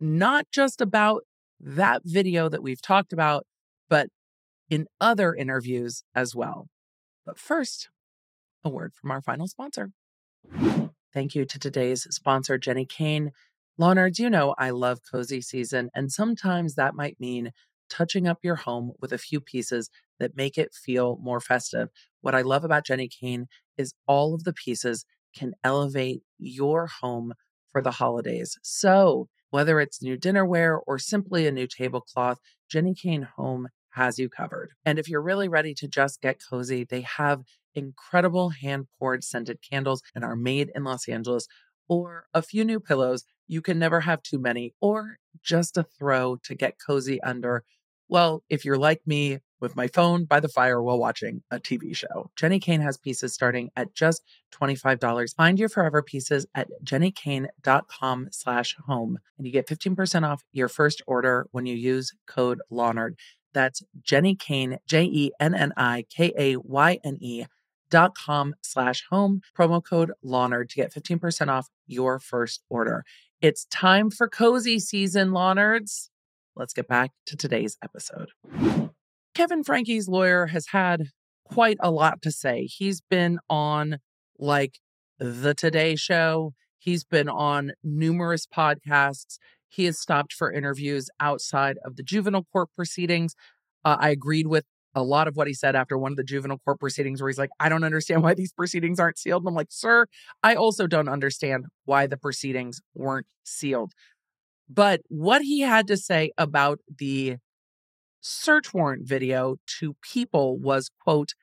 [0.00, 1.24] not just about
[1.60, 3.46] that video that we've talked about,
[3.88, 4.08] but
[4.70, 6.68] in other interviews as well.
[7.24, 7.90] But first,
[8.64, 9.90] a word from our final sponsor.
[11.12, 13.32] Thank you to today's sponsor, Jennie Kayne.
[13.76, 17.52] Law nerds, you know I love cozy season, and sometimes that might mean
[17.88, 21.88] touching up your home with a few pieces that make it feel more festive.
[22.20, 27.34] What I love about Jennie Kayne is all of the pieces can elevate your home
[27.70, 28.58] for the holidays.
[28.62, 32.38] So, whether it's new dinnerware or simply a new tablecloth,
[32.70, 34.70] Jennie Kayne Home has you covered.
[34.84, 37.42] And if you're really ready to just get cozy, they have
[37.74, 41.46] incredible hand poured scented candles and are made in Los Angeles,
[41.88, 43.24] or a few new pillows.
[43.46, 47.64] You can never have too many, or just a throw to get cozy under.
[48.08, 51.94] Well, if you're like me, with my phone by the fire while watching a TV
[51.94, 52.30] show.
[52.36, 55.34] Jennie Kayne has pieces starting at just $25.
[55.36, 61.02] Find your forever pieces at jennikayne.com slash home and you get 15% off your first
[61.06, 63.14] order when you use code LAWNERD.
[63.52, 65.36] That's Jennie Kayne, J-E-N-N-I-K-A-Y-N-E
[67.90, 73.04] dot com slash home, promo code LAWNERD to get 15% off your first order.
[73.40, 76.10] It's time for cozy season, Lawnerds.
[76.56, 78.30] Let's get back to today's episode.
[79.38, 81.10] Kevin Franke's lawyer has had
[81.44, 82.64] quite a lot to say.
[82.64, 83.98] He's been on
[84.36, 84.80] like
[85.20, 89.38] the Today Show, he's been on numerous podcasts.
[89.68, 93.36] He has stopped for interviews outside of the juvenile court proceedings.
[93.84, 96.58] Uh, I agreed with a lot of what he said after one of the juvenile
[96.58, 99.42] court proceedings, where he's like, I don't understand why these proceedings aren't sealed.
[99.42, 100.06] And I'm like, sir,
[100.42, 103.92] I also don't understand why the proceedings weren't sealed.
[104.68, 107.36] But what he had to say about the
[108.20, 111.34] search warrant video to people was, quote,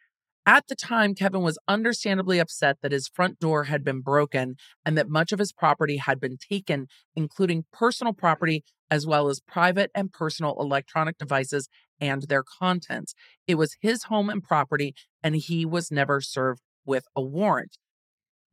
[0.47, 4.95] at the time, Kevin was understandably upset that his front door had been broken and
[4.95, 9.89] that much of his property had been taken, including personal property as well as private
[9.95, 11.67] and personal electronic devices
[11.99, 13.15] and their contents.
[13.47, 17.77] It was his home and property, and he was never served with a warrant.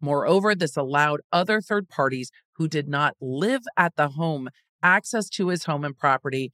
[0.00, 4.48] Moreover, this allowed other third parties who did not live at the home
[4.82, 6.52] access to his home and property,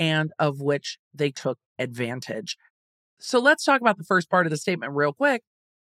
[0.00, 2.56] and of which they took advantage.
[3.20, 5.42] So let's talk about the first part of the statement real quick.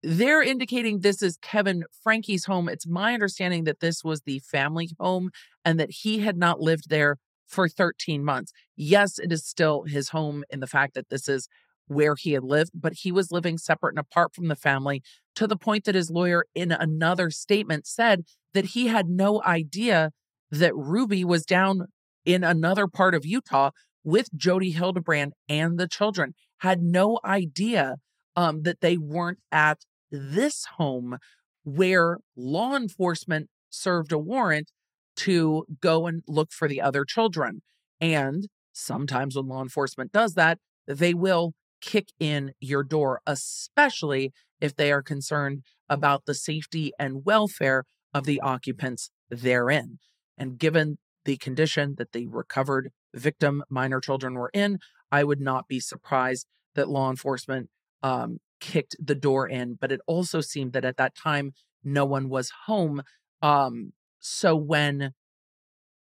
[0.02, 2.68] They're indicating this is Kevin Franke's home.
[2.68, 5.30] It's my understanding that this was the family home
[5.64, 7.18] and that he had not lived there
[7.48, 8.52] for 13 months.
[8.76, 11.48] Yes, it is still his home in the fact that this is
[11.88, 15.04] where he had lived, but he was living separate and apart from the family
[15.36, 20.12] to the point that his lawyer, in another statement, said that he had no idea
[20.52, 21.88] that Ruby was down
[22.26, 23.72] in another part of Utah
[24.04, 27.96] with Jodi Hildebrand and the children had no idea
[28.36, 29.80] um, that they weren't at
[30.12, 31.18] this home
[31.64, 34.72] where law enforcement served a warrant
[35.16, 37.62] to go and look for the other children.
[38.00, 44.76] And sometimes when law enforcement does that, they will kick in your door, especially if
[44.76, 47.84] they are concerned about the safety and welfare
[48.14, 50.00] of the occupants therein.
[50.38, 54.80] And given the condition that the recovered victim minor children were in,
[55.12, 57.70] I would not be surprised that law enforcement
[58.04, 59.76] um, kicked the door in.
[59.80, 63.02] But it also seemed that at that time, no one was home.
[63.42, 65.14] Um, so when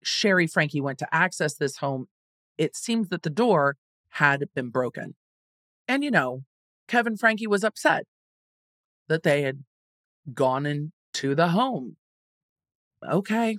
[0.03, 2.09] Shari Franke went to access this home,
[2.57, 3.77] it seems that the door
[4.11, 5.15] had been broken.
[5.87, 6.43] And, you know,
[6.89, 8.05] Kevin Franke was upset
[9.09, 9.65] that they had
[10.35, 11.97] gone into the home.
[13.09, 13.59] Okay.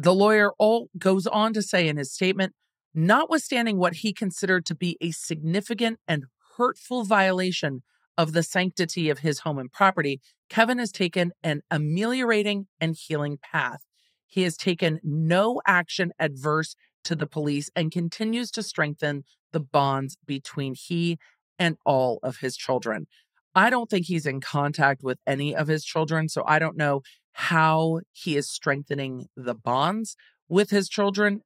[0.00, 2.54] The lawyer all goes on to say in his statement
[2.94, 6.24] notwithstanding what he considered to be a significant and
[6.56, 7.82] hurtful violation
[8.16, 13.38] of the sanctity of his home and property, Kevin has taken an ameliorating and healing
[13.42, 13.84] path.
[14.26, 20.16] He has taken no action adverse to the police and continues to strengthen the bonds
[20.26, 21.18] between he
[21.58, 23.06] and all of his children.
[23.54, 27.02] I don't think he's in contact with any of his children, so I don't know
[27.32, 30.16] how he is strengthening the bonds
[30.48, 31.42] with his children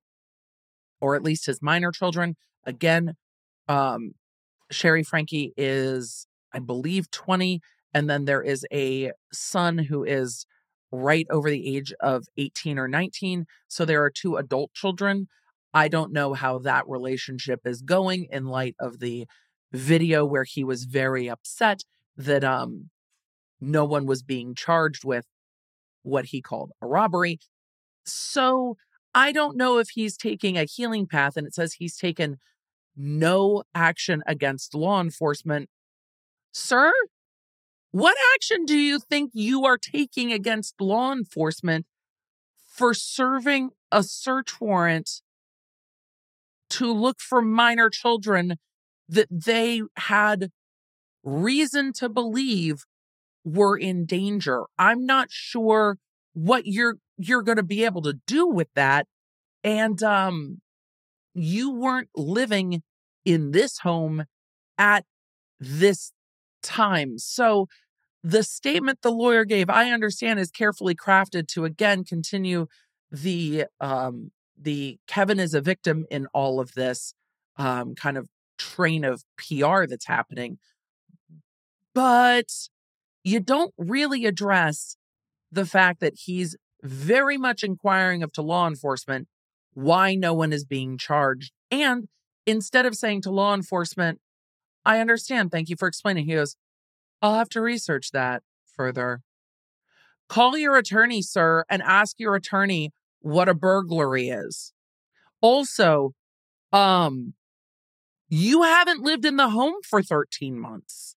[1.00, 2.36] or at least his minor children.
[2.64, 3.14] Again,
[3.68, 4.12] um,
[4.70, 7.60] Shari Franke is, I believe, 20.
[7.92, 10.46] And then there is a son who is
[10.90, 13.46] right over the age of 18 or 19.
[13.68, 15.28] So there are two adult children.
[15.74, 19.26] I don't know how that relationship is going in light of the
[19.72, 21.80] video where he was very upset
[22.16, 22.90] that um
[23.60, 25.26] no one was being charged with
[26.02, 27.38] what he called a robbery.
[28.04, 28.76] So
[29.14, 32.38] I don't know if he's taking a healing path and it says he's taken
[32.96, 35.68] no action against law enforcement.
[36.52, 36.92] Sir,
[37.90, 41.86] what action do you think you are taking against law enforcement
[42.66, 45.20] for serving a search warrant
[46.70, 48.56] to look for minor children
[49.08, 50.50] that they had
[51.22, 52.84] reason to believe
[53.44, 54.64] were in danger?
[54.78, 55.98] I'm not sure
[56.34, 59.06] what you're you're going to be able to do with that.
[59.64, 60.60] And um,
[61.34, 62.82] you weren't living
[63.24, 64.24] in this home
[64.76, 65.04] at
[65.60, 66.12] this
[66.62, 67.18] time.
[67.18, 67.68] So
[68.24, 72.66] the statement the lawyer gave, I understand, is carefully crafted to again continue
[73.10, 74.30] the um
[74.60, 77.14] the Kevin is a victim in all of this
[77.56, 78.28] um kind of
[78.58, 80.58] train of PR that's happening.
[81.94, 82.46] But
[83.24, 84.96] you don't really address
[85.50, 89.28] the fact that he's very much inquiring of to law enforcement
[89.74, 91.52] why no one is being charged.
[91.70, 92.08] And
[92.46, 94.20] instead of saying to law enforcement,
[94.84, 95.50] I understand.
[95.50, 96.26] Thank you for explaining.
[96.26, 96.56] He goes,
[97.20, 98.42] I'll have to research that
[98.74, 99.22] further.
[100.28, 104.72] Call your attorney, sir, and ask your attorney what a burglary is.
[105.40, 106.14] Also,
[106.72, 107.34] um,
[108.28, 111.16] you haven't lived in the home for 13 months.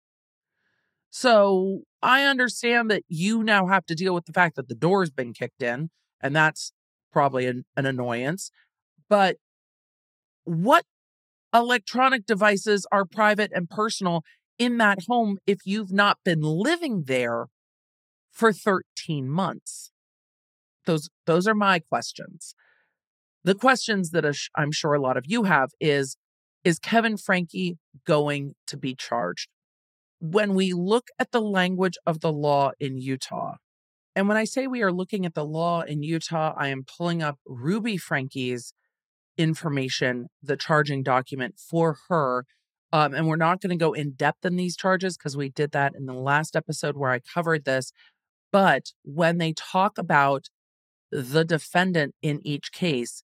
[1.09, 5.09] So I understand that you now have to deal with the fact that the door's
[5.09, 5.89] been kicked in,
[6.21, 6.71] and that's
[7.11, 8.51] probably an, an annoyance.
[9.09, 9.37] But
[10.43, 10.85] what
[11.51, 14.21] electronic devices are private and personal
[14.59, 17.47] in that home if you've not been living there
[18.31, 19.91] for 13 months?
[20.85, 22.53] Those those are my questions.
[23.43, 24.25] The questions that
[24.55, 26.17] I'm sure a lot of you have is
[26.63, 29.49] is Kevin Franke going to be charged?
[30.31, 33.57] When we look at the language of the law in Utah,
[34.15, 37.21] and when I say we are looking at the law in Utah, I am pulling
[37.21, 38.73] up Ruby Franke's
[39.37, 42.45] information, the charging document for her.
[42.91, 45.71] Um, and we're not going to go in depth in these charges because we did
[45.73, 47.91] that in the last episode where I covered this.
[48.51, 50.45] But when they talk about
[51.11, 53.21] the defendant in each case,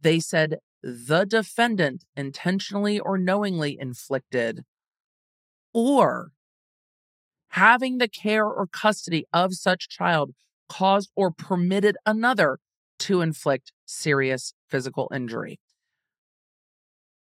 [0.00, 4.62] they said the defendant intentionally or knowingly inflicted
[5.72, 6.32] or
[7.56, 10.32] having the care or custody of such child
[10.68, 12.58] caused or permitted another
[12.98, 15.58] to inflict serious physical injury.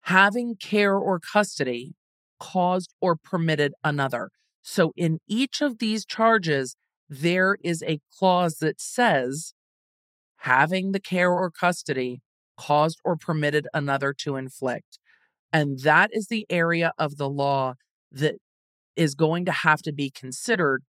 [0.03, 1.93] Having care or custody
[2.39, 4.30] caused or permitted another.
[4.61, 6.78] So in each of these charges,
[7.09, 9.53] there is a clause that says
[10.38, 12.21] having the care or custody
[12.57, 14.99] caused or permitted another to inflict.
[15.51, 17.74] And that is the area of the law
[18.09, 18.36] that
[18.96, 20.84] is going to have to be considered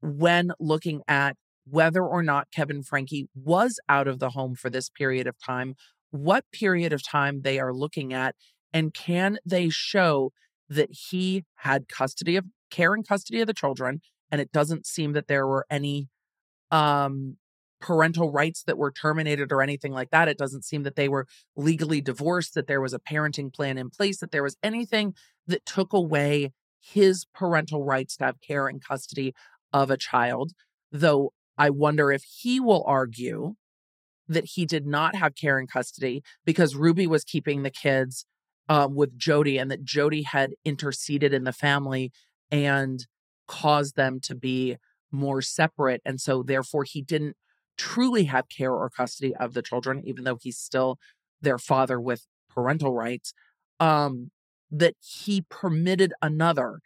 [0.00, 4.88] when looking at whether or not Kevin Franke was out of the home for this
[4.88, 5.74] period of time,
[6.10, 8.34] what period of time they are looking at,
[8.72, 10.30] and can they show
[10.68, 14.00] that he had custody of care and custody of the children
[14.30, 16.08] and it doesn't seem that there were any
[16.70, 17.36] um
[17.80, 20.28] parental rights that were terminated or anything like that.
[20.28, 21.26] It doesn't seem that they were
[21.56, 25.14] legally divorced, that there was a parenting plan in place, that there was anything
[25.46, 26.50] that took away
[26.80, 29.34] his parental rights to have care and custody
[29.72, 30.52] of a child.
[30.90, 33.54] Though I wonder if he will argue
[34.28, 38.26] that he did not have care and custody because Ruby was keeping the kids
[38.68, 42.12] um, with Jodi and that Jodi had interceded in the family
[42.50, 43.06] and
[43.46, 44.76] caused them to be
[45.10, 46.02] more separate.
[46.04, 47.36] And so, therefore, he didn't
[47.78, 50.98] truly have care or custody of the children, even though he's still
[51.40, 53.32] their father with parental rights.
[53.80, 54.30] Um,
[54.70, 56.80] that he permitted another.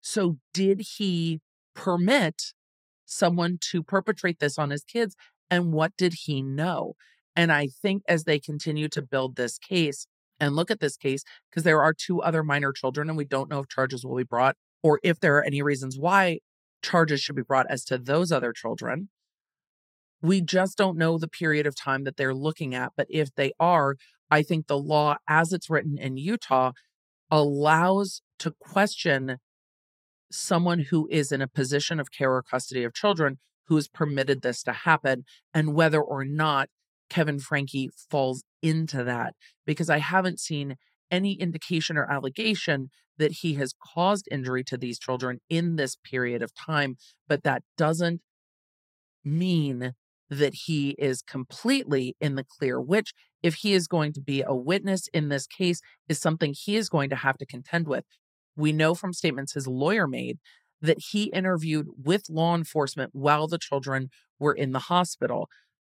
[0.00, 1.40] So, did he
[1.74, 2.52] permit
[3.04, 5.16] someone to perpetrate this on his kids?
[5.50, 6.94] And what did he know?
[7.36, 10.06] And I think as they continue to build this case
[10.38, 13.50] and look at this case, because there are two other minor children, and we don't
[13.50, 16.38] know if charges will be brought or if there are any reasons why
[16.82, 19.08] charges should be brought as to those other children.
[20.22, 22.92] We just don't know the period of time that they're looking at.
[22.96, 23.96] But if they are,
[24.30, 26.72] I think the law, as it's written in Utah,
[27.30, 29.38] allows to question
[30.30, 34.42] someone who is in a position of care or custody of children who has permitted
[34.42, 36.68] this to happen and whether or not
[37.08, 39.34] Kevin Franke falls into that
[39.66, 40.76] because I haven't seen
[41.10, 46.42] any indication or allegation that he has caused injury to these children in this period
[46.42, 46.96] of time
[47.28, 48.20] but that doesn't
[49.24, 49.94] mean
[50.30, 53.12] that he is completely in the clear, which,
[53.42, 56.88] if he is going to be a witness in this case, is something he is
[56.88, 58.04] going to have to contend with.
[58.56, 60.38] We know from statements his lawyer made
[60.82, 65.48] that he interviewed with law enforcement while the children were in the hospital.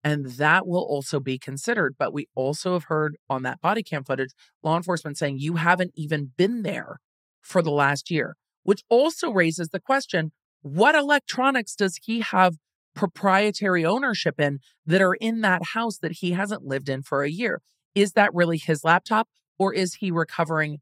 [0.05, 1.97] And that will also be considered.
[1.99, 4.30] But we also have heard on that body cam footage
[4.62, 7.01] law enforcement saying you haven't even been there
[7.42, 10.32] for the last year, which also raises the question
[10.62, 12.57] what electronics does he have
[12.97, 17.30] proprietary ownership in that are in that house that he hasn't lived in for a
[17.30, 17.61] year.
[17.94, 19.28] Is that really his laptop
[19.59, 20.78] or is he recovering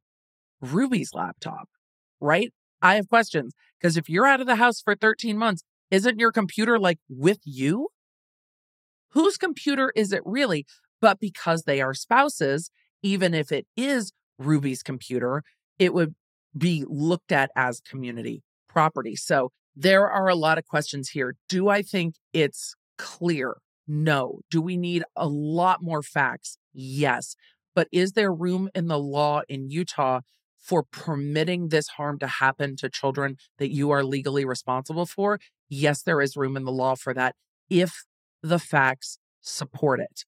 [0.62, 1.68] Ruby's laptop?
[2.20, 2.52] Right?
[2.80, 6.32] I have questions because if you're out of the house for 13 months, isn't your
[6.32, 7.88] computer like with you?
[9.10, 10.64] Whose computer is it really?
[11.00, 12.70] But because they are spouses,
[13.02, 15.42] even if it is Ruby's computer,
[15.78, 16.14] it would
[16.56, 19.16] be looked at as community property.
[19.16, 21.36] So there are a lot of questions here.
[21.48, 23.56] Do I think it's clear?
[23.86, 24.40] No.
[24.50, 26.58] Do we need a lot more facts?
[26.72, 27.34] Yes.
[27.74, 30.20] But is there room in the law in Utah
[30.58, 35.38] for permitting this harm to happen to children that you are legally responsible for?
[35.68, 37.34] Yes, there is room in the law for that
[37.68, 38.04] if
[38.42, 40.24] the facts support it.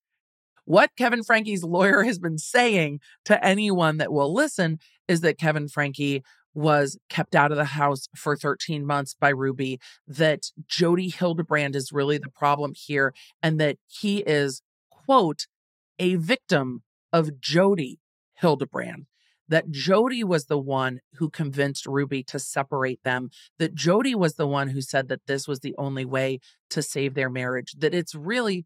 [0.65, 4.79] What Kevin Franke's lawyer has been saying to anyone that will listen
[5.09, 6.23] is that Kevin Franke
[6.57, 9.79] was kept out of the house for 13 months by Ruby,
[10.09, 15.47] that Jodi Hildebrand is really the problem here, and that he is, quote,
[15.99, 16.83] a victim
[17.13, 18.01] of Jodi
[18.35, 19.07] Hildebrand.
[19.49, 23.29] That Jodi was the one who convinced Ruby to separate them,
[23.59, 26.41] that Jodi was the one who said that this was the only way
[26.71, 28.65] to save their marriage, that it's really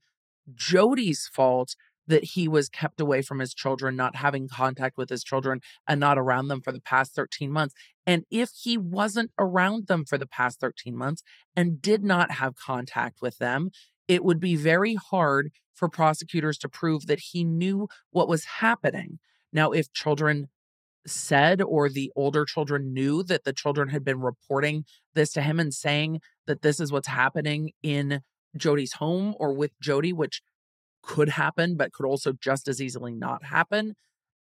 [0.54, 1.74] Jodi's fault
[2.10, 5.98] that he was kept away from his children, not having contact with his children and
[5.98, 7.74] not around them for the past 13 months.
[8.06, 11.22] And if he wasn't around them for the past 13 months
[11.56, 13.70] and did not have contact with them,
[14.08, 19.18] it would be very hard for prosecutors to prove that he knew what was happening.
[19.52, 20.48] Now, if children
[21.06, 24.84] said or the older children knew that the children had been reporting
[25.14, 28.20] this to him and saying that this is what's happening in
[28.56, 30.42] Jodi's home or with Jodi, which
[31.02, 33.94] could happen, but could also just as easily not happen,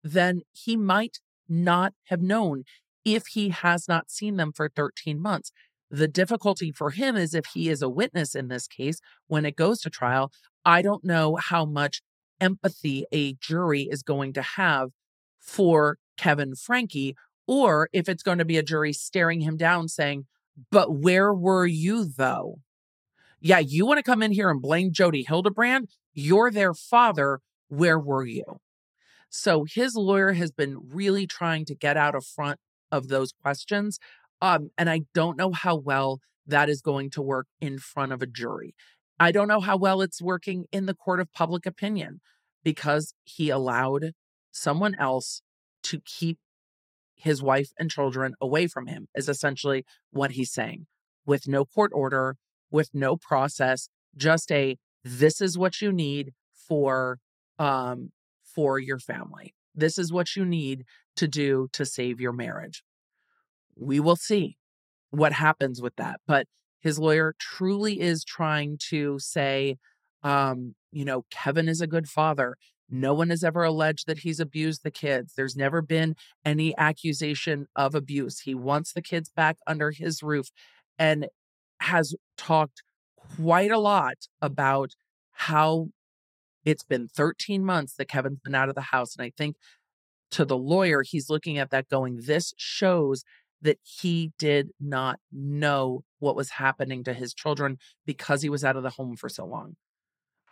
[0.03, 2.64] then he might not have known
[3.05, 5.51] if he has not seen them for 13 months.
[5.89, 9.55] The difficulty for him is if he is a witness in this case, when it
[9.55, 10.32] goes to trial,
[10.66, 12.01] I don't know how much
[12.41, 14.89] empathy a jury is going to have
[15.39, 17.16] for Kevin Franke,
[17.47, 20.26] or if it's going to be a jury staring him down saying,
[20.70, 22.60] But where were you though?
[23.39, 25.88] Yeah, you want to come in here and blame Jodi Hildebrand?
[26.20, 27.41] You're their father.
[27.68, 28.57] Where were you?
[29.30, 32.59] So his lawyer has been really trying to get out of front
[32.91, 33.99] of those questions.
[34.41, 38.24] Um, and I don't know how well that is going to work in front of
[38.24, 38.74] a jury.
[39.20, 42.20] I don't know how well it's working in the court of public opinion
[42.63, 44.13] because he allowed
[44.51, 45.43] someone else
[45.84, 46.39] to keep
[47.15, 50.88] his wife and children away from him, is essentially what he's saying,
[51.28, 52.38] with no court order,
[52.72, 54.78] with no process, just a
[55.08, 56.34] this is what you need
[56.68, 57.20] for
[57.60, 58.12] um
[58.43, 59.53] for your family.
[59.76, 60.84] This is what you need
[61.16, 62.84] to do to save your marriage.
[63.76, 64.58] We will see
[65.12, 66.20] what happens with that.
[66.28, 66.47] But
[66.80, 69.78] his lawyer truly is trying to say,
[70.24, 72.55] um, you know, Kevin is a good father.
[72.89, 75.34] No one has ever alleged that he's abused the kids.
[75.36, 78.41] There's never been any accusation of abuse.
[78.41, 80.47] He wants the kids back under his roof
[80.97, 81.28] and
[81.82, 82.82] has talked
[83.36, 84.91] quite a lot about
[85.32, 85.88] how
[86.65, 89.15] it's been 13 months that Kevin's been out of the house.
[89.15, 89.55] And I think
[90.32, 93.23] to the lawyer, he's looking at that going, this shows
[93.61, 98.75] that he did not know what was happening to his children because he was out
[98.75, 99.75] of the home for so long.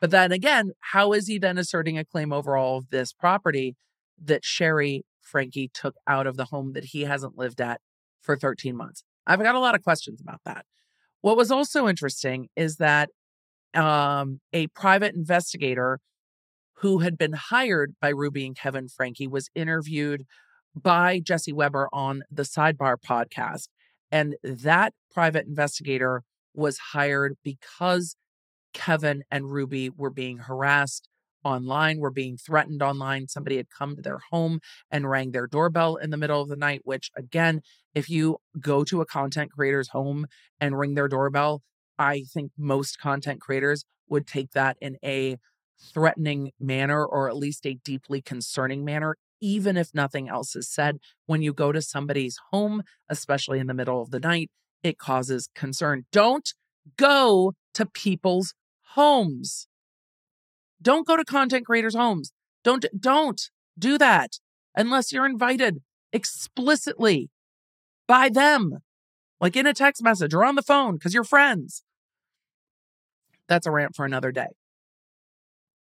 [0.02, 3.76] But then again, how is he then asserting a claim over all of this property
[4.24, 7.82] that Shari Franke took out of the home that he hasn't lived at
[8.22, 9.04] for 13 months?
[9.28, 10.66] I've got a lot of questions about that.
[11.26, 13.10] What was also interesting is that
[13.74, 16.00] um, a private investigator
[16.82, 20.26] who had been hired by Ruby and Kevin Franke was interviewed
[20.76, 23.70] by Jesse Weber on the Sidebar podcast.
[24.12, 26.22] And that private investigator
[26.54, 28.16] was hired because
[28.76, 31.10] Kevin and Ruby were being harassed
[31.46, 33.28] online, were being threatened online.
[33.28, 34.60] Somebody had come to their home
[34.92, 37.62] and rang their doorbell in the middle of the night, which, again,
[37.94, 40.26] if you go to a content creator's home
[40.60, 41.62] and ring their doorbell,
[41.98, 45.38] I think most content creators would take that in a
[45.94, 50.98] threatening manner or at least a deeply concerning manner, even if nothing else is said.
[51.26, 54.50] When you go to somebody's home, especially in the middle of the night,
[54.84, 56.06] it causes concern.
[56.12, 56.54] Don't
[56.98, 58.54] go to people's
[58.94, 59.68] homes.
[60.82, 62.32] Don't go to content creators' homes.
[62.64, 64.40] Don't don't do that
[64.76, 67.30] unless you're invited explicitly
[68.08, 68.80] by them,
[69.40, 71.84] like in a text message or on the phone because you're friends.
[73.48, 74.48] That's a rant for another day.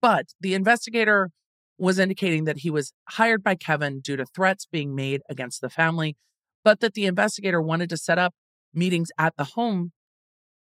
[0.01, 1.31] But the investigator
[1.77, 5.71] was indicating that he was hired by Kevin due to threats being made against the
[5.71, 6.17] family,
[6.65, 8.35] but that the investigator wanted to set up
[8.75, 9.93] meetings at the home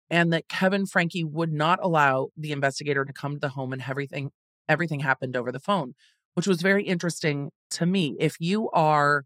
[0.09, 3.83] and that Kevin Franke would not allow the investigator to come to the home and
[3.87, 4.31] everything
[4.69, 5.93] everything happened over the phone,
[6.33, 8.15] which was very interesting to me.
[8.19, 9.23] If you are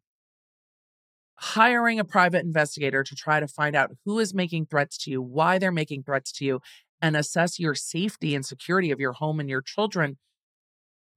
[1.35, 5.21] hiring a private investigator to try to find out who is making threats to you,
[5.21, 6.59] why they're making threats to you,
[7.01, 10.17] and assess your safety and security of your home and your children,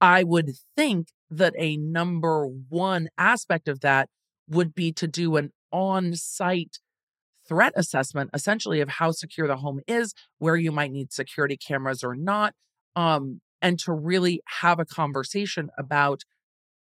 [0.01, 4.09] I would think that a number one aspect of that
[4.49, 6.79] would be to do an on site
[7.47, 12.03] threat assessment, essentially, of how secure the home is, where you might need security cameras
[12.03, 12.53] or not,
[12.95, 16.23] um, and to really have a conversation about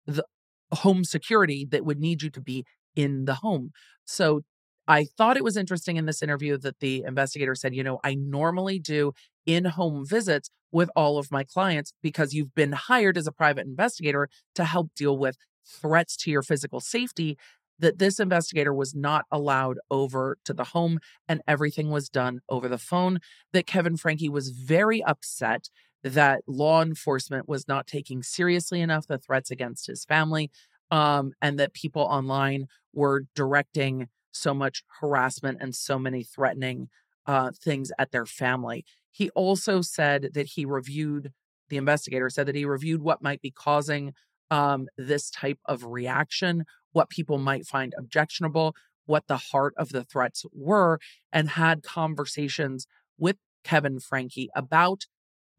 [0.05, 0.25] the
[0.73, 3.71] home security that would need you to be in the home.
[4.05, 4.41] So
[4.87, 8.15] I thought it was interesting in this interview that the investigator said, you know, I
[8.15, 9.13] normally do
[9.45, 13.65] in home visits with all of my clients because you've been hired as a private
[13.65, 17.37] investigator to help deal with threats to your physical safety
[17.79, 22.67] that this investigator was not allowed over to the home and everything was done over
[22.69, 23.19] the phone.
[23.51, 25.69] That Kevin Franke was very upset
[26.03, 30.51] that law enforcement was not taking seriously enough the threats against his family,
[30.91, 36.89] um, and that people online were directing so much harassment and so many threatening
[37.25, 38.83] uh, things at their family.
[39.11, 41.31] He also said that he reviewed,
[41.69, 44.13] the investigator said that he reviewed what might be causing
[44.51, 48.75] um, this type of reaction, what people might find objectionable,
[49.05, 50.99] what the heart of the threats were,
[51.31, 52.87] and had conversations
[53.17, 55.05] with Kevin Franke about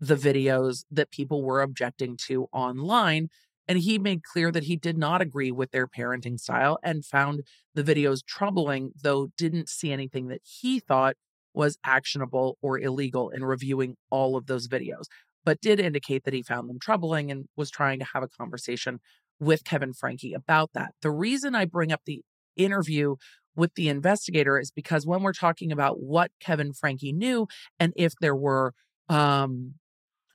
[0.00, 3.28] the videos that people were objecting to online.
[3.66, 7.42] And he made clear that he did not agree with their parenting style and found
[7.74, 11.16] the videos troubling, though didn't see anything that he thought
[11.54, 15.04] was actionable or illegal in reviewing all of those videos,
[15.44, 18.98] but did indicate that he found them troubling and was trying to have a conversation
[19.44, 20.92] with Kevin Franke about that.
[21.02, 22.22] The reason I bring up the
[22.56, 23.16] interview
[23.56, 27.46] with the investigator is because when we're talking about what Kevin Franke knew
[27.78, 28.72] and if there were
[29.08, 29.74] um,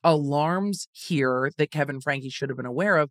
[0.03, 3.10] alarms here that Kevin Franke should have been aware of,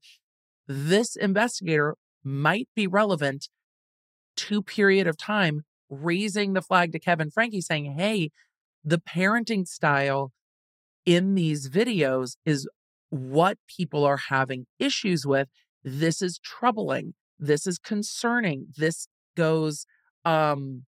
[0.66, 3.48] this investigator might be relevant
[4.36, 8.30] to period of time raising the flag to Kevin Franke saying, "Hey,
[8.84, 10.32] the parenting style
[11.04, 12.68] in these videos is
[13.10, 15.48] what people are having issues with.
[15.84, 17.14] This is troubling.
[17.38, 18.68] This is concerning.
[18.76, 19.86] This goes
[20.24, 20.84] um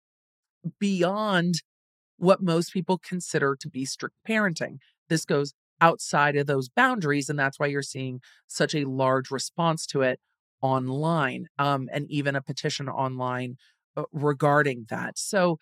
[0.80, 1.62] beyond
[2.18, 4.78] what most people consider to be strict parenting.
[5.08, 7.28] This goes outside of those boundaries.
[7.28, 10.20] And that's why you're seeing such a large response to it
[10.60, 13.56] online um, and even a petition online
[13.96, 15.18] uh, regarding that.
[15.18, 15.58] So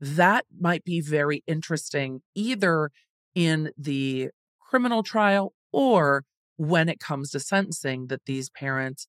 [0.00, 2.90] that might be very interesting either
[3.34, 6.24] in the criminal trial or
[6.56, 9.08] when it comes to sentencing that these parents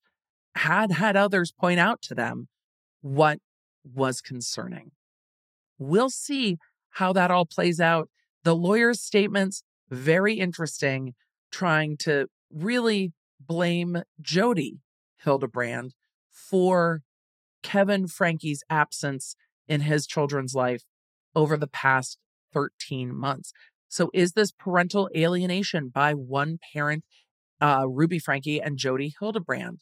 [0.55, 2.47] had had others point out to them
[3.01, 3.39] what
[3.83, 4.91] was concerning.
[5.77, 6.57] We'll see
[6.91, 8.09] how that all plays out.
[8.43, 11.13] The lawyer's statements very interesting
[11.51, 14.79] trying to really blame Jodi
[15.23, 15.93] Hildebrand
[16.31, 17.01] for
[17.63, 19.35] Kevin Franke's absence
[19.67, 20.83] in his children's life
[21.35, 22.17] over the past
[22.53, 23.51] 13 months.
[23.89, 27.03] So, is this parental alienation by one parent,
[27.61, 29.81] uh, Ruby Franke and Jodi Hildebrand?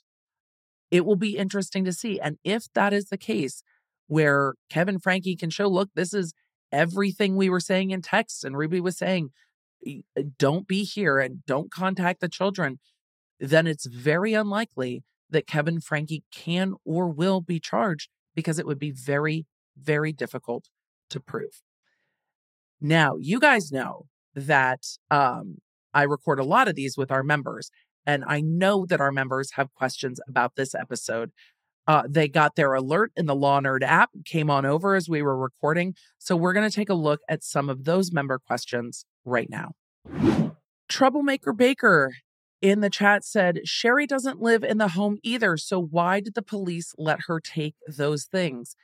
[0.92, 2.20] It will be interesting to see.
[2.20, 3.64] And if that is the case,
[4.08, 6.34] where Kevin Franke can show, look, this is
[6.72, 9.30] everything we were saying in text, and Ruby was saying,
[9.88, 12.80] uh, don't be here and don't contact the children,
[13.40, 18.80] then it's very unlikely that Kevin Franke can or will be charged because it would
[18.80, 19.46] be very,
[19.76, 20.70] very difficult
[21.10, 21.62] to prove.
[22.80, 24.06] Now, you guys know
[24.36, 25.58] that um,
[25.96, 27.72] I record a lot of these with our members,
[28.06, 31.32] and I know that our members have questions about this episode.
[31.88, 35.22] Uh, they got their alert in the Law Nerd app, came on over as we
[35.22, 35.96] were recording.
[36.18, 39.74] So we're going to take a look at some of those member questions right now.
[40.90, 42.14] Troublemaker Baker
[42.62, 45.58] in the chat said, Shari doesn't live in the home either.
[45.58, 48.76] So why did the police let her take those things?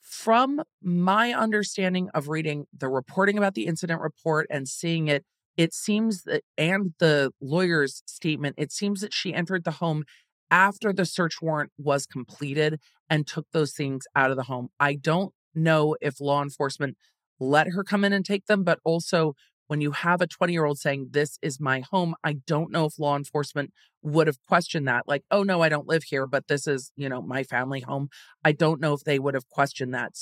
[0.00, 5.24] From my understanding of reading the reporting about the incident report and seeing it,
[5.58, 10.04] it seems that, and the lawyer's statement, it seems that she entered the home
[10.50, 12.80] after the search warrant was completed
[13.10, 14.68] and took those things out of the home.
[14.78, 16.96] I don't know if law enforcement
[17.40, 19.34] let her come in and take them, but also
[19.66, 22.86] when you have a 20 year old saying, This is my home, I don't know
[22.86, 25.08] if law enforcement would have questioned that.
[25.08, 28.10] Like, oh, no, I don't live here, but this is, you know, my family home.
[28.44, 30.12] I don't know if they would have questioned that.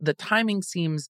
[0.00, 1.08] The timing seems,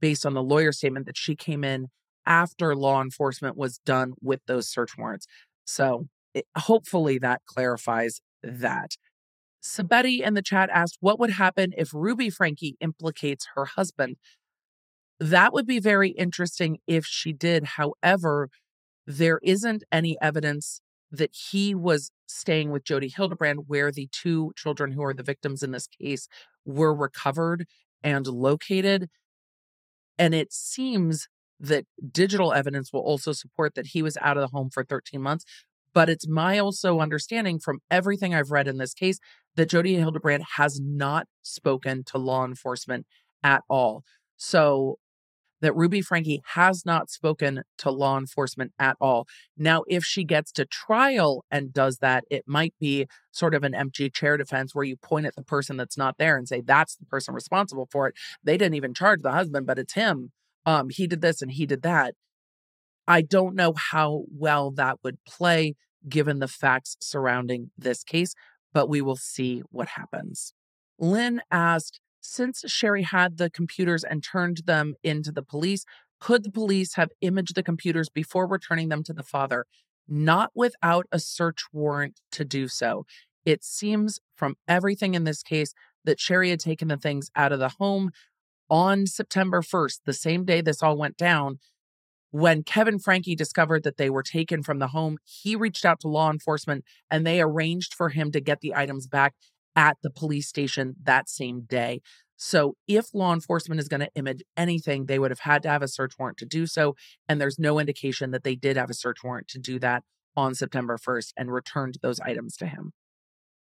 [0.00, 1.88] based on the lawyer statement, that she came in
[2.26, 5.26] after law enforcement was done with those search warrants.
[5.64, 8.96] So it, hopefully that clarifies that.
[9.62, 14.16] Sabetti in the chat asked, What would happen if Ruby Franke implicates her husband?
[15.18, 17.64] That would be very interesting if she did.
[17.76, 18.48] However,
[19.06, 20.80] there isn't any evidence
[21.12, 25.62] that he was staying with Jodi Hildebrand, where the two children who are the victims
[25.62, 26.28] in this case
[26.64, 27.66] were recovered
[28.02, 29.08] and located.
[30.18, 31.28] And it seems
[31.60, 35.20] that digital evidence will also support that he was out of the home for 13
[35.20, 35.44] months.
[35.92, 39.18] But it's my also understanding from everything I've read in this case
[39.56, 43.06] that Jodi Hildebrand has not spoken to law enforcement
[43.42, 44.04] at all.
[44.36, 44.98] So
[45.60, 49.26] that Ruby Franke has not spoken to law enforcement at all.
[49.56, 53.74] Now, if she gets to trial and does that, it might be sort of an
[53.74, 56.96] empty chair defense where you point at the person that's not there and say, that's
[56.96, 58.14] the person responsible for it.
[58.42, 60.32] They didn't even charge the husband, but it's him.
[60.66, 62.14] Um, he did this and he did that.
[63.06, 65.74] I don't know how well that would play
[66.08, 68.34] given the facts surrounding this case,
[68.72, 70.54] but we will see what happens.
[70.98, 75.84] Lynn asked Since Shari had the computers and turned them into the police,
[76.20, 79.64] could the police have imaged the computers before returning them to the father?
[80.06, 83.06] Not without a search warrant to do so.
[83.44, 85.72] It seems from everything in this case
[86.04, 88.10] that Shari had taken the things out of the home
[88.70, 91.58] on September 1st, the same day this all went down.
[92.30, 96.08] When Kevin Franke discovered that they were taken from the home, he reached out to
[96.08, 99.34] law enforcement and they arranged for him to get the items back
[99.74, 102.00] at the police station that same day.
[102.36, 105.82] So, if law enforcement is going to image anything, they would have had to have
[105.82, 106.94] a search warrant to do so.
[107.28, 110.04] And there's no indication that they did have a search warrant to do that
[110.36, 112.92] on September 1st and returned those items to him.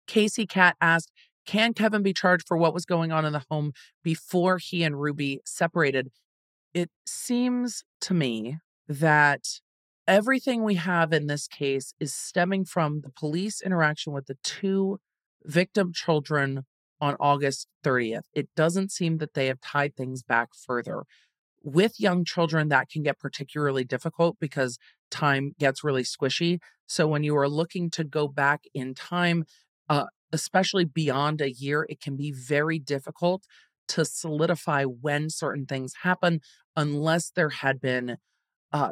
[0.07, 1.11] Casey Cat asked,
[1.45, 3.73] Can Kevin be charged for what was going on in the home
[4.03, 6.09] before he and Ruby separated?
[6.73, 9.47] It seems to me that
[10.07, 14.99] everything we have in this case is stemming from the police interaction with the two
[15.43, 16.63] victim children
[16.99, 18.25] on August 30th.
[18.33, 21.03] It doesn't seem that they have tied things back further.
[21.63, 24.77] With young children, that can get particularly difficult because
[25.09, 26.59] time gets really squishy.
[26.87, 29.45] So, when you are looking to go back in time,
[29.89, 33.43] uh, especially beyond a year, it can be very difficult
[33.89, 36.39] to solidify when certain things happen
[36.75, 38.17] unless there had been
[38.71, 38.91] uh,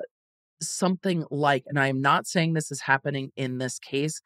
[0.61, 4.21] something like, and I am not saying this is happening in this case,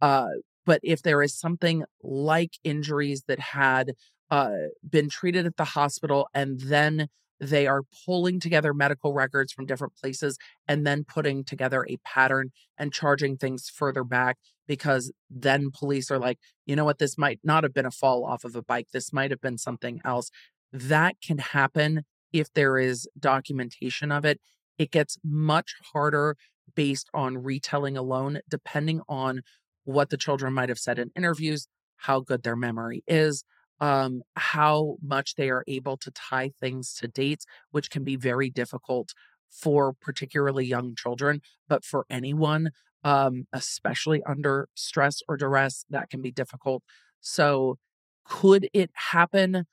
[0.00, 0.28] uh,
[0.64, 3.92] but if there is something like injuries that had
[4.30, 4.52] uh,
[4.88, 7.08] been treated at the hospital and then
[7.40, 10.38] they are pulling together medical records from different places
[10.68, 14.38] and then putting together a pattern and charging things further back
[14.72, 18.24] because then police are like, you know what, this might not have been a fall
[18.24, 18.86] off of a bike.
[18.90, 20.30] This might have been something else.
[20.72, 24.40] That can happen if there is documentation of it.
[24.78, 26.38] It gets much harder
[26.74, 29.42] based on retelling alone, depending on
[29.84, 33.44] what the children might have said in interviews, how good their memory is,
[33.78, 38.48] um, how much they are able to tie things to dates, which can be very
[38.48, 39.10] difficult
[39.50, 42.70] for particularly young children, but for anyone,
[43.04, 46.82] um, especially under stress or duress, that can be difficult.
[47.20, 47.78] So,
[48.24, 49.66] could it happen?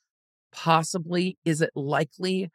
[0.52, 1.38] Possibly.
[1.46, 2.50] Is it likely?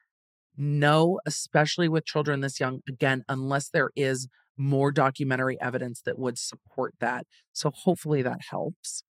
[0.57, 2.81] No, especially with children this young.
[2.89, 7.27] Again, unless there is more documentary evidence that would support that.
[7.53, 9.03] So hopefully that helps.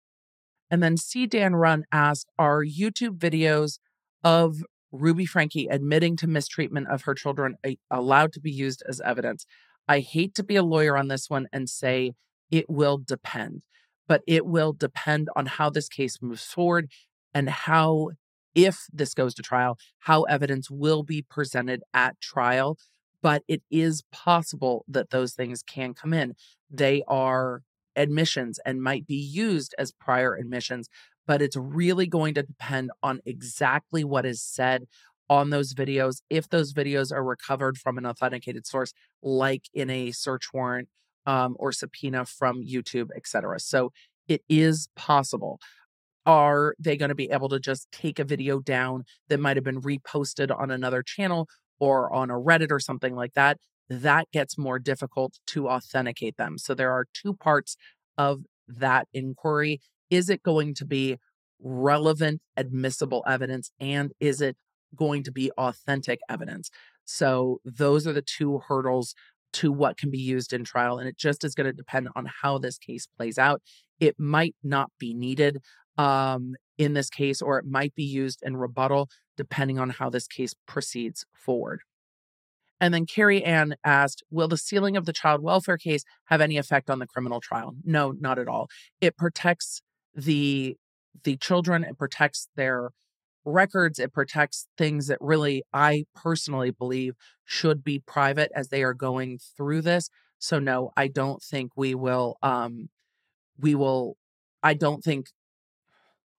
[0.71, 1.27] And then C.
[1.27, 3.79] Dan Run asked Are YouTube videos
[4.23, 7.57] of Ruby Franke admitting to mistreatment of her children
[7.91, 9.45] allowed to be used as evidence?
[9.89, 12.13] I hate to be a lawyer on this one and say
[12.51, 13.63] it will depend,
[14.07, 16.89] but it will depend on how this case moves forward
[17.33, 18.11] and how,
[18.55, 22.79] if this goes to trial, how evidence will be presented at trial
[23.25, 26.35] but it is possible that those things can come in.
[26.71, 27.63] They are
[27.97, 30.91] admissions and might be used as prior admissions,
[31.27, 34.85] but it's really going to depend on exactly what is said
[35.29, 36.21] on those videos.
[36.31, 40.89] If those videos are recovered from an authenticated source, like in a search warrant
[41.27, 43.61] um, or subpoena from YouTube, etc.
[43.61, 43.93] So
[44.29, 45.59] it is possible.
[46.27, 49.65] Are they going to be able to just take a video down that might have
[49.65, 51.49] been reposted on another channel?
[51.79, 53.59] or on a Reddit or something like that,
[53.89, 56.59] that gets more difficult to authenticate them.
[56.59, 57.77] So there are two parts
[58.17, 59.81] of that inquiry.
[60.11, 61.19] Is it going to be
[61.61, 63.71] relevant, admissible evidence?
[63.79, 64.57] And is it
[64.97, 66.71] going to be authentic evidence?
[67.05, 69.15] So those are the two hurdles
[69.55, 70.99] to what can be used in trial.
[70.99, 73.63] And it just is going to depend on how this case plays out.
[74.01, 75.63] It might not be needed
[75.97, 80.27] um, in this case, or it might be used in rebuttal, depending on how this
[80.27, 81.81] case proceeds forward.
[82.81, 86.57] And then Carrie Ann asked, Will the sealing of the child welfare case have any
[86.57, 87.75] effect on the criminal trial?
[87.85, 88.69] No, not at all.
[89.01, 89.81] It protects
[90.15, 90.77] the
[91.23, 92.91] the children, it protects their
[93.45, 97.15] records, it protects things that really I personally believe
[97.45, 100.11] should be private as they are going through this.
[100.39, 102.89] So no, I don't think we will um
[103.61, 104.17] we will
[104.63, 105.29] I don't think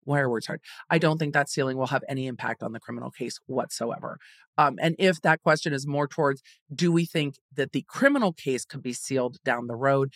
[0.03, 0.61] why are words hard?
[0.89, 4.19] I don't think that sealing will have any impact on the criminal case whatsoever.
[4.57, 6.43] Um, and if that question is more towards,
[6.73, 10.13] do we think that the criminal case could be sealed down the road?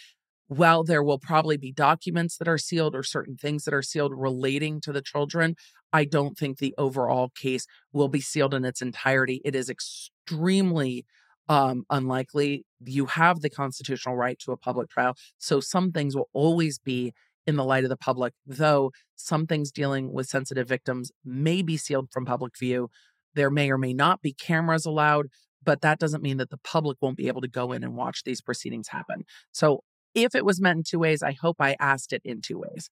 [0.50, 4.14] Well, there will probably be documents that are sealed or certain things that are sealed
[4.16, 5.56] relating to the children.
[5.94, 9.42] I don't think the overall case will be sealed in its entirety.
[9.46, 11.06] It is extremely
[11.48, 12.66] um, unlikely.
[12.84, 15.16] You have the constitutional right to a public trial.
[15.38, 17.14] So some things will always be
[17.46, 21.78] in the light of the public, though some things dealing with sensitive victims may be
[21.78, 22.90] sealed from public view.
[23.36, 25.28] There may or may not be cameras allowed,
[25.64, 28.24] but that doesn't mean that the public won't be able to go in and watch
[28.24, 29.26] these proceedings happen.
[29.52, 29.84] So
[30.14, 32.90] if it was meant in two ways, I hope I asked it in two ways.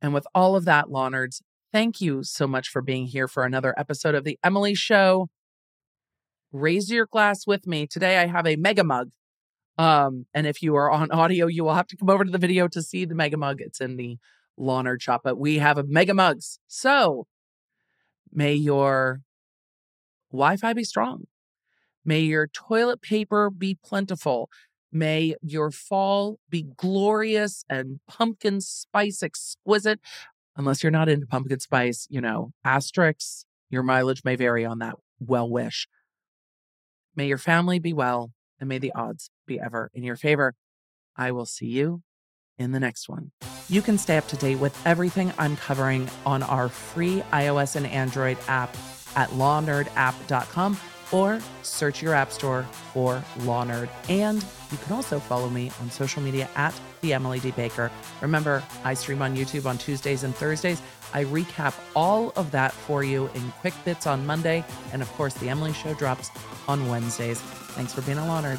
[0.00, 3.44] And with all of that, Law Nerds, thank you so much for being here for
[3.44, 5.28] another episode of The Emily Show.
[6.52, 7.86] Raise your glass with me.
[7.86, 9.10] Today I have a mega mug.
[9.78, 12.38] Um, and if you are on audio, you will have to come over to the
[12.38, 13.60] video to see the mega mug.
[13.60, 14.18] It's in the
[14.58, 16.58] Law Nerd shop, but we have a mega mugs.
[16.66, 17.26] So
[18.30, 19.22] may your
[20.30, 21.24] Wi Fi be strong.
[22.04, 24.50] May your toilet paper be plentiful.
[24.92, 30.00] May your fall be glorious and pumpkin spice exquisite.
[30.54, 34.96] Unless you're not into pumpkin spice, you know, asterisks, your mileage may vary on that
[35.18, 35.88] well wish.
[37.16, 40.54] May your family be well and may the odds be ever in your favor.
[41.16, 42.02] I will see you
[42.58, 43.32] in the next one.
[43.68, 47.86] You can stay up to date with everything I'm covering on our free iOS and
[47.86, 48.76] Android app
[49.16, 50.76] at lawnerdapp.com
[51.12, 53.88] or search your app store for Law Nerd.
[54.08, 57.50] And you can also follow me on social media at the Emily D.
[57.52, 57.90] Baker.
[58.20, 60.80] Remember, I stream on YouTube on Tuesdays and Thursdays.
[61.14, 64.64] I recap all of that for you in quick bits on Monday.
[64.92, 66.30] And of course, the Emily Show drops
[66.68, 67.40] on Wednesdays.
[67.40, 68.58] Thanks for being a Law Nerd.